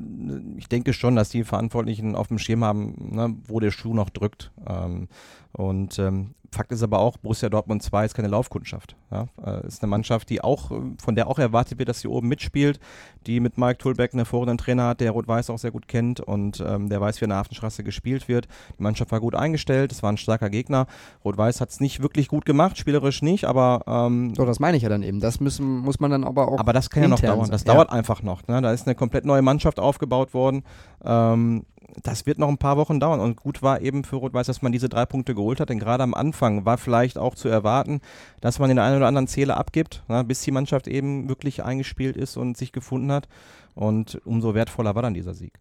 [0.57, 4.09] ich denke schon, dass die Verantwortlichen auf dem Schirm haben, ne, wo der Schuh noch
[4.09, 4.51] drückt.
[4.67, 5.09] Ähm,
[5.57, 8.97] und ähm, Fakt ist aber auch, Borussia Dortmund 2 ist keine Laufkundschaft.
[9.11, 9.27] Ja?
[9.45, 12.29] Äh, ist eine Mannschaft, die auch, äh, von der auch erwartet wird, dass sie oben
[12.29, 12.79] mitspielt,
[13.27, 16.65] die mit Mike Tulbeck einen hervorragenden Trainer hat, der Rot-Weiß auch sehr gut kennt und
[16.67, 18.47] ähm, der weiß, wie in der Hafenstraße gespielt wird.
[18.79, 20.87] Die Mannschaft war gut eingestellt, es war ein starker Gegner.
[21.25, 24.85] Rot-Weiß hat es nicht wirklich gut gemacht, spielerisch nicht, aber ähm, So, das meine ich
[24.85, 25.21] ja dann eben.
[25.21, 26.61] Das müssen, muss man dann aber auch.
[26.61, 27.51] aber das kann ja noch dauern.
[27.51, 27.75] Das Ja.
[27.75, 28.47] dauert einfach noch.
[28.47, 28.63] Ne?
[28.63, 30.63] Da ist eine komplett neue Mannschaft aufgebaut worden.
[31.05, 31.65] Ähm,
[32.03, 33.21] das wird noch ein paar Wochen dauern.
[33.21, 35.71] Und gut war eben für Rot-Weiß, dass man diese drei Punkte geholt hat.
[35.71, 38.01] Denn gerade am Anfang war vielleicht auch zu erwarten,
[38.41, 40.25] dass man den einen oder anderen Zähler abgibt, ne?
[40.25, 43.29] bis die Mannschaft eben wirklich eingespielt ist und sich gefunden hat.
[43.75, 45.53] Und umso wertvoller war dann dieser Sieg.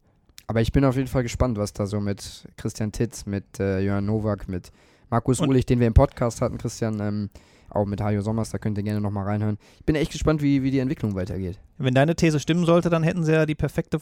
[0.47, 3.79] Aber ich bin auf jeden Fall gespannt, was da so mit Christian Titz, mit äh,
[3.79, 4.71] Jörn Nowak, mit
[5.09, 7.29] Markus Und- Ulich, den wir im Podcast hatten, Christian, ähm,
[7.69, 9.57] auch mit Hajo Sommers, da könnt ihr gerne nochmal reinhören.
[9.79, 11.59] Ich bin echt gespannt, wie, wie die Entwicklung weitergeht.
[11.77, 13.99] Wenn deine These stimmen sollte, dann hätten sie ja die perfekte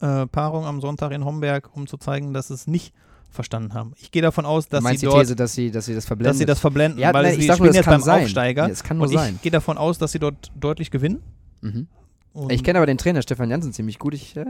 [0.00, 2.94] äh, Paarung am Sonntag in Homberg, um zu zeigen, dass es nicht
[3.30, 3.92] verstanden haben.
[4.00, 6.30] Ich gehe davon aus, dass sie die dort These, dass sie, dass sie das verblenden?
[6.32, 8.24] dass sie das verblenden, Ja, weil nein, sie ich spielen nur, jetzt beim sein.
[8.24, 8.66] Aufsteiger.
[8.66, 9.38] Ja, es kann nur und ich sein.
[9.42, 11.22] gehe davon aus, dass sie dort deutlich gewinnen.
[11.60, 11.86] Mhm.
[12.48, 14.14] Ich kenne aber den Trainer Stefan Jansen ziemlich gut.
[14.14, 14.44] Ich, äh,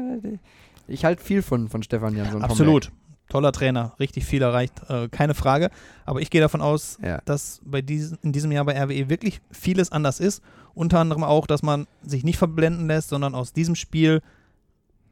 [0.87, 2.37] ich halte viel von, von Stefan Jansen.
[2.37, 2.91] und absolut.
[3.29, 5.71] Toller Trainer, richtig viel erreicht, äh, keine Frage.
[6.05, 7.09] Aber ich gehe davon aus, Homberg.
[7.09, 7.23] Ja.
[7.25, 10.43] dass bei diesen, in diesem Jahr bei RWE wirklich vieles anders ist.
[10.75, 14.21] Unter anderem auch, dass man sich nicht verblenden lässt, sondern aus diesem Spiel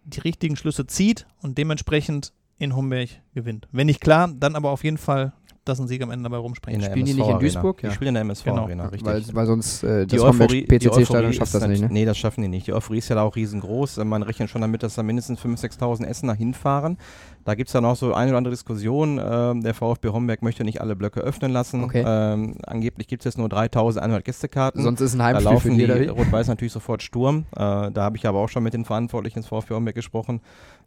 [0.08, 3.68] die richtigen Schlüsse zieht und dementsprechend in Homberg gewinnt.
[3.72, 5.32] Wenn nicht klar, dann aber auf jeden Fall,
[5.68, 6.82] dass ein Sieg am Ende dabei rumspringt.
[6.84, 7.38] Spielen die nicht in.
[7.38, 7.82] Duisburg?
[7.82, 7.88] Ja.
[7.90, 9.04] Die spielen in der MSV-Arena, richtig.
[9.06, 11.88] Weil, weil sonst äh, Die das Euphorie- die PCC-Stadion schafft das nicht, ne?
[11.90, 12.66] Nee, das schaffen die nicht.
[12.66, 13.98] Die Euphorie ist ja da auch riesengroß.
[14.04, 16.98] Man rechnet schon damit, dass da mindestens 5.000, 6.000 Essener hinfahren.
[17.44, 19.20] Da gibt es dann auch so eine oder andere Diskussion.
[19.22, 21.84] Ähm, der VfB Homberg möchte nicht alle Blöcke öffnen lassen.
[21.84, 22.04] Okay.
[22.06, 24.82] Ähm, angeblich gibt es jetzt nur 3.100 Gästekarten.
[24.82, 26.08] Sonst ist ein da Heimspiel laufen für die?
[26.08, 27.46] Rot-Weiß natürlich sofort Sturm.
[27.56, 30.40] Äh, da habe ich aber auch schon mit den Verantwortlichen des VfB Homberg gesprochen.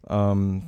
[0.08, 0.62] Ähm,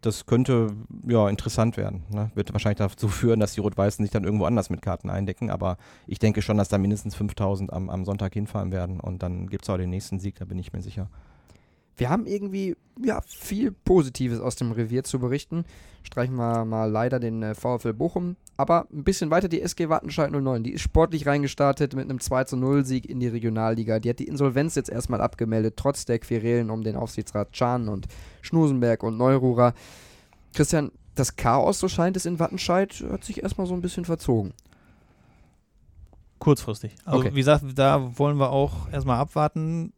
[0.00, 0.72] das könnte
[1.06, 2.04] ja interessant werden.
[2.10, 2.30] Ne?
[2.34, 5.50] Wird wahrscheinlich dazu führen, dass die Rot-Weißen sich dann irgendwo anders mit Karten eindecken.
[5.50, 9.00] Aber ich denke schon, dass da mindestens 5000 am, am Sonntag hinfahren werden.
[9.00, 11.08] Und dann gibt es auch den nächsten Sieg, da bin ich mir sicher.
[11.96, 15.64] Wir haben irgendwie ja, viel Positives aus dem Revier zu berichten.
[16.02, 18.36] Streichen wir mal leider den äh, VfL Bochum.
[18.58, 20.62] Aber ein bisschen weiter die SG Wattenscheid 09.
[20.62, 23.98] Die ist sportlich reingestartet mit einem 2-0-Sieg in die Regionalliga.
[23.98, 28.06] Die hat die Insolvenz jetzt erstmal abgemeldet, trotz der Querelen um den Aufsichtsrat Can und
[28.40, 29.74] Schnusenberg und Neururer.
[30.54, 34.52] Christian, das Chaos, so scheint es in Wattenscheid, hat sich erstmal so ein bisschen verzogen.
[36.38, 36.94] Kurzfristig.
[37.04, 37.30] Also Okay.
[37.32, 39.92] wie gesagt, da wollen wir auch erstmal abwarten.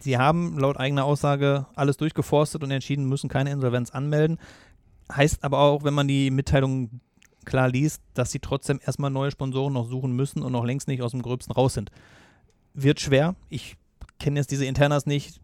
[0.00, 4.38] Sie haben laut eigener Aussage alles durchgeforstet und entschieden, müssen keine Insolvenz anmelden.
[5.12, 7.00] Heißt aber auch, wenn man die Mitteilung
[7.44, 11.02] klar liest, dass sie trotzdem erstmal neue Sponsoren noch suchen müssen und noch längst nicht
[11.02, 11.90] aus dem Gröbsten raus sind.
[12.72, 13.34] Wird schwer.
[13.50, 13.76] Ich
[14.18, 15.40] kenne jetzt diese Internas nicht.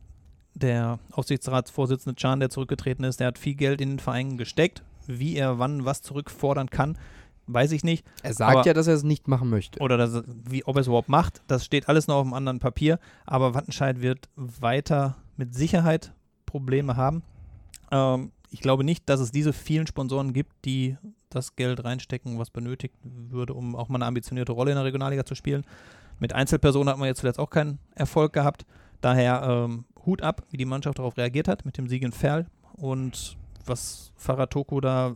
[0.54, 4.82] Der Aufsichtsratsvorsitzende Can, der zurückgetreten ist, der hat viel Geld in den Verein gesteckt.
[5.06, 6.98] Wie er wann was zurückfordern kann,
[7.48, 8.06] weiß ich nicht.
[8.22, 9.80] Er sagt Aber- ja, dass er es nicht machen möchte.
[9.80, 12.58] Oder das, wie, ob er es überhaupt macht, das steht alles noch auf einem anderen
[12.60, 12.98] Papier.
[13.26, 16.12] Aber Wattenscheid wird weiter mit Sicherheit
[16.46, 17.22] Probleme haben.
[17.90, 20.96] Ähm, ich glaube nicht, dass es diese vielen Sponsoren gibt, die
[21.30, 25.24] das Geld reinstecken, was benötigt würde, um auch mal eine ambitionierte Rolle in der Regionalliga
[25.24, 25.64] zu spielen.
[26.18, 28.64] Mit Einzelpersonen hat man jetzt zuletzt auch keinen Erfolg gehabt.
[29.00, 32.46] Daher ähm, Hut ab, wie die Mannschaft darauf reagiert hat mit dem Sieg in Ferl
[32.72, 33.36] und
[33.66, 35.14] was Farah Toko da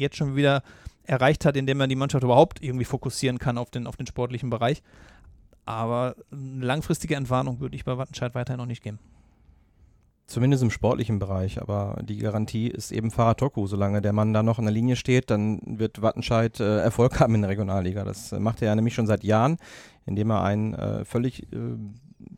[0.00, 0.62] jetzt schon wieder
[1.04, 4.50] erreicht hat, indem er die Mannschaft überhaupt irgendwie fokussieren kann auf den, auf den sportlichen
[4.50, 4.82] Bereich.
[5.66, 8.98] Aber eine langfristige Entwarnung würde ich bei Wattenscheid weiterhin noch nicht geben.
[10.26, 13.66] Zumindest im sportlichen Bereich, aber die Garantie ist eben Faratoku.
[13.66, 17.34] Solange der Mann da noch in der Linie steht, dann wird Wattenscheid äh, Erfolg haben
[17.34, 18.04] in der Regionalliga.
[18.04, 19.56] Das äh, macht er ja nämlich schon seit Jahren,
[20.06, 21.56] indem er ein äh, völlig äh,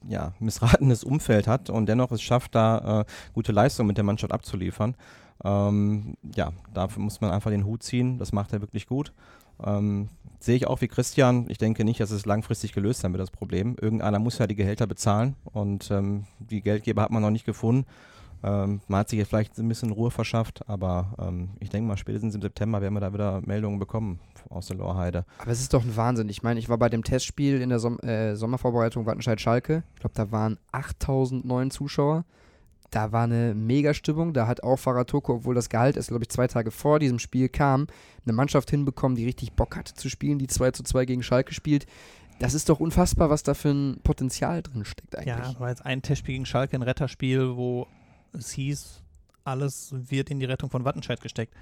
[0.09, 3.05] ja, missratenes Umfeld hat und dennoch es schafft, da äh,
[3.35, 4.97] gute Leistung mit der Mannschaft abzuliefern.
[5.45, 8.19] Ähm, ja, dafür muss man einfach den Hut ziehen.
[8.19, 9.13] Das macht er wirklich gut.
[9.65, 11.47] Ähm, sehe ich auch wie Christian.
[11.49, 13.77] Ich denke nicht, dass es langfristig gelöst sein wird, das Problem.
[13.81, 17.87] Irgendeiner muss ja die Gehälter bezahlen und ähm, die Geldgeber hat man noch nicht gefunden.
[18.45, 21.97] Ähm, man hat sich jetzt vielleicht ein bisschen Ruhe verschafft, aber ähm, ich denke mal,
[21.97, 24.19] spätestens im September werden wir da wieder Meldungen bekommen
[24.49, 25.25] aus der Lorheide.
[25.39, 26.29] Aber es ist doch ein Wahnsinn.
[26.29, 29.85] Ich meine, ich war bei dem Testspiel in der Som äh, Sommervorbereitung Wattenscheid-Schalke.
[29.95, 32.25] Ich glaube, da waren 8000 neuen Zuschauer.
[32.93, 34.35] Da war eine Mega-Stimmung.
[34.35, 37.49] Da hat auch Faratoko, obwohl das Gehalt erst, glaube ich, zwei Tage vor diesem Spiel
[37.49, 37.87] kam,
[38.25, 41.55] eine Mannschaft hinbekommen, die richtig Bock hatte zu spielen, die 2 zu 2 gegen Schalke
[41.55, 41.87] spielt.
[42.39, 45.55] Das ist doch unfassbar, was da für ein Potenzial drin steckt eigentlich.
[45.55, 47.87] Ja, war jetzt ein Testspiel gegen Schalke, ein Retterspiel, wo
[48.35, 49.03] es hieß,
[49.45, 51.55] alles wird in die Rettung von Wattenscheid gesteckt.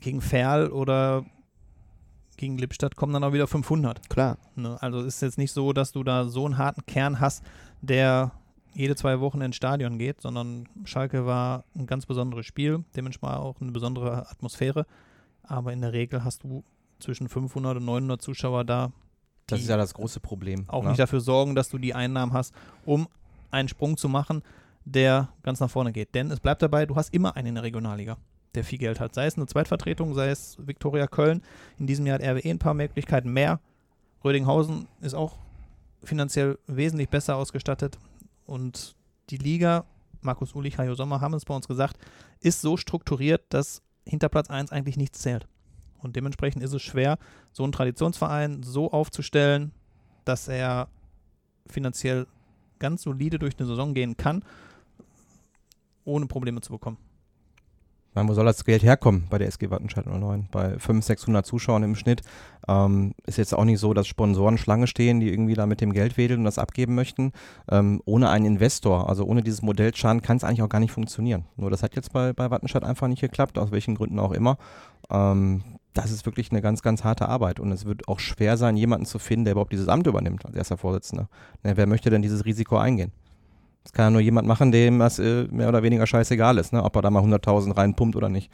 [0.00, 1.26] Gegen Ferl oder
[2.38, 4.08] gegen Lippstadt kommen dann auch wieder 500.
[4.08, 4.38] Klar.
[4.56, 4.78] Ne?
[4.80, 7.44] Also ist jetzt nicht so, dass du da so einen harten Kern hast,
[7.82, 8.32] der
[8.74, 13.60] jede zwei Wochen ins Stadion geht, sondern Schalke war ein ganz besonderes Spiel, dementsprechend auch
[13.60, 14.86] eine besondere Atmosphäre.
[15.42, 16.64] Aber in der Regel hast du
[16.98, 18.92] zwischen 500 und 900 Zuschauer da,
[19.46, 20.64] Das ist ja das große Problem.
[20.68, 20.90] auch ne?
[20.90, 22.54] nicht dafür sorgen, dass du die Einnahmen hast,
[22.84, 23.08] um
[23.50, 24.42] einen Sprung zu machen,
[24.84, 26.14] der ganz nach vorne geht.
[26.14, 28.16] Denn es bleibt dabei, du hast immer einen in der Regionalliga,
[28.54, 29.14] der viel Geld hat.
[29.14, 31.42] Sei es eine Zweitvertretung, sei es Viktoria Köln.
[31.78, 33.60] In diesem Jahr hat RWE ein paar Möglichkeiten mehr.
[34.24, 35.36] Rödinghausen ist auch
[36.02, 37.98] finanziell wesentlich besser ausgestattet.
[38.46, 38.94] Und
[39.30, 39.84] die Liga,
[40.20, 41.98] Markus Ulich, Hajo Sommer haben es bei uns gesagt,
[42.40, 45.46] ist so strukturiert, dass hinter Platz 1 eigentlich nichts zählt.
[45.98, 47.18] Und dementsprechend ist es schwer,
[47.52, 49.72] so einen Traditionsverein so aufzustellen,
[50.24, 50.88] dass er
[51.66, 52.26] finanziell
[52.78, 54.44] ganz solide durch eine Saison gehen kann,
[56.04, 56.98] ohne Probleme zu bekommen.
[58.14, 60.48] Meine, wo soll das Geld herkommen bei der SG Wattenscheid 09?
[60.50, 62.22] Bei 500, 600 Zuschauern im Schnitt
[62.68, 65.92] ähm, ist jetzt auch nicht so, dass Sponsoren Schlange stehen, die irgendwie da mit dem
[65.92, 67.32] Geld wedeln und das abgeben möchten.
[67.70, 70.92] Ähm, ohne einen Investor, also ohne dieses Modell Chan, kann es eigentlich auch gar nicht
[70.92, 71.44] funktionieren.
[71.56, 74.58] Nur das hat jetzt bei, bei Wattenscheid einfach nicht geklappt, aus welchen Gründen auch immer.
[75.10, 75.62] Ähm,
[75.94, 79.06] das ist wirklich eine ganz, ganz harte Arbeit und es wird auch schwer sein, jemanden
[79.06, 81.28] zu finden, der überhaupt dieses Amt übernimmt als erster Vorsitzender.
[81.62, 83.12] Ne, wer möchte denn dieses Risiko eingehen?
[83.84, 86.82] Das kann ja nur jemand machen, dem das äh, mehr oder weniger scheißegal ist, ne?
[86.82, 88.50] ob er da mal 100.000 reinpumpt oder nicht.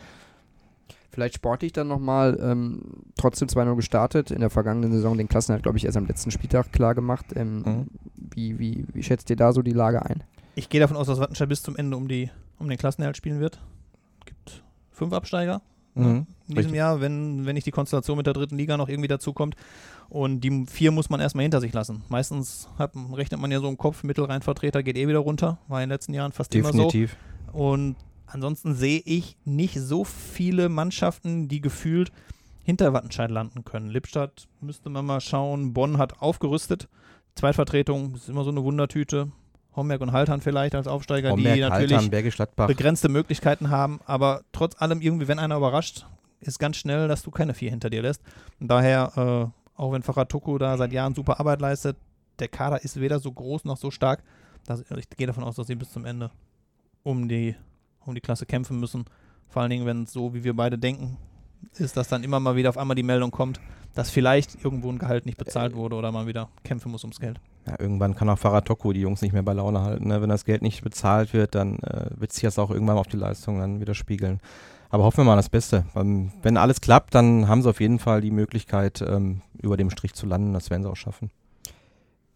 [1.12, 2.82] Vielleicht sportlich dann nochmal, ähm,
[3.16, 6.30] trotzdem 2-0 gestartet, in der vergangenen Saison den Klassen hat, glaube ich, erst am letzten
[6.30, 7.26] Spieltag klar gemacht.
[7.34, 7.86] Ähm, mhm.
[8.14, 10.22] wie, wie, wie schätzt ihr da so die Lage ein?
[10.54, 13.40] Ich gehe davon aus, dass Wattenscheid bis zum Ende um, die, um den Klassenerhalt spielen
[13.40, 13.60] wird.
[14.20, 14.62] Es gibt
[14.92, 15.62] fünf Absteiger
[15.95, 16.05] mhm.
[16.05, 16.76] in diesem Richtig.
[16.76, 19.57] Jahr, wenn, wenn nicht die Konstellation mit der dritten Liga noch irgendwie dazu kommt.
[20.09, 22.03] Und die vier muss man erstmal hinter sich lassen.
[22.09, 25.59] Meistens hat, rechnet man ja so im Kopf, Mittelrheinvertreter geht eh wieder runter.
[25.68, 27.16] War in den letzten Jahren fast Definitiv.
[27.45, 27.59] immer so.
[27.59, 32.11] Und ansonsten sehe ich nicht so viele Mannschaften, die gefühlt
[32.64, 33.88] hinter Wattenscheid landen können.
[33.88, 35.72] Lippstadt müsste man mal schauen.
[35.72, 36.88] Bonn hat aufgerüstet.
[37.34, 39.30] Zweitvertretung ist immer so eine Wundertüte.
[39.76, 42.10] Homberg und Haltern vielleicht als Aufsteiger, Homberg, die natürlich Haltern,
[42.66, 44.00] begrenzte Möglichkeiten haben.
[44.04, 46.06] Aber trotz allem irgendwie, wenn einer überrascht,
[46.40, 48.22] ist ganz schnell, dass du keine vier hinter dir lässt.
[48.58, 51.96] Und daher äh, auch wenn Faratuku da seit Jahren super Arbeit leistet,
[52.38, 54.22] der Kader ist weder so groß noch so stark.
[54.66, 56.30] Dass, ich gehe davon aus, dass sie bis zum Ende
[57.02, 57.56] um die,
[58.04, 59.06] um die Klasse kämpfen müssen.
[59.48, 61.16] Vor allen Dingen, wenn es so, wie wir beide denken,
[61.78, 63.58] ist, dass dann immer mal wieder auf einmal die Meldung kommt,
[63.94, 67.40] dass vielleicht irgendwo ein Gehalt nicht bezahlt wurde oder man wieder kämpfen muss ums Geld.
[67.70, 70.08] Ja, irgendwann kann auch Faratoku die Jungs nicht mehr bei Laune halten.
[70.08, 70.20] Ne?
[70.20, 73.16] Wenn das Geld nicht bezahlt wird, dann äh, wird sich das auch irgendwann auf die
[73.16, 74.40] Leistung dann widerspiegeln.
[74.88, 75.84] Aber hoffen wir mal das Beste.
[75.94, 79.90] Ähm, wenn alles klappt, dann haben sie auf jeden Fall die Möglichkeit, ähm, über dem
[79.90, 80.52] Strich zu landen.
[80.52, 81.30] Das werden sie auch schaffen.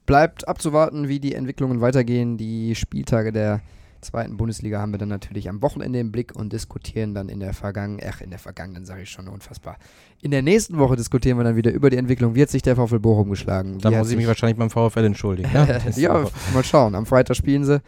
[0.07, 2.37] Bleibt abzuwarten, wie die Entwicklungen weitergehen.
[2.37, 3.61] Die Spieltage der
[4.05, 7.53] zweiten Bundesliga haben wir dann natürlich am Wochenende im Blick und diskutieren dann in der
[7.53, 9.77] vergangenen, ach, in der vergangenen sage ich schon, unfassbar.
[10.23, 12.35] In der nächsten Woche diskutieren wir dann wieder über die Entwicklung.
[12.35, 13.79] Wie hat sich der VfL Bochum geschlagen?
[13.79, 15.53] Da muss ich mich wahrscheinlich beim VfL entschuldigen.
[15.53, 15.81] Ne?
[15.97, 16.25] ja,
[16.55, 16.95] mal schauen.
[16.95, 17.83] Am Freitag spielen sie.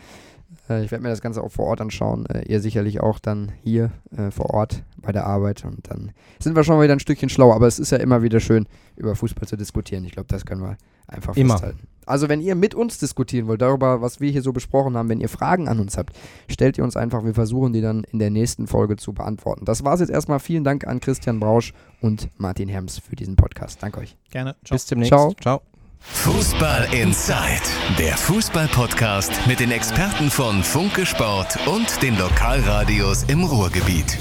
[0.69, 2.27] Äh, ich werde mir das Ganze auch vor Ort anschauen.
[2.27, 5.65] Äh, ihr sicherlich auch dann hier äh, vor Ort bei der Arbeit.
[5.65, 7.55] Und dann sind wir schon wieder ein Stückchen schlauer.
[7.55, 10.05] Aber es ist ja immer wieder schön, über Fußball zu diskutieren.
[10.05, 11.55] Ich glaube, das können wir einfach immer.
[11.55, 11.87] festhalten.
[12.07, 15.21] Also wenn ihr mit uns diskutieren wollt, darüber, was wir hier so besprochen haben, wenn
[15.21, 16.17] ihr Fragen an uns habt,
[16.49, 17.25] stellt ihr uns einfach.
[17.25, 19.65] Wir versuchen die dann in der nächsten Folge zu beantworten.
[19.65, 20.39] Das war es jetzt erstmal.
[20.39, 23.83] Vielen Dank an Christian Brausch und Martin Herms für diesen Podcast.
[23.83, 24.17] Danke euch.
[24.31, 24.55] Gerne.
[24.65, 24.77] Ciao.
[24.77, 25.11] Bis demnächst.
[25.11, 25.35] Ciao.
[25.41, 25.63] Ciao.
[25.99, 27.63] Fußball Inside,
[27.99, 34.19] der Fußball-Podcast mit den Experten von Funke Sport und den Lokalradios im Ruhrgebiet.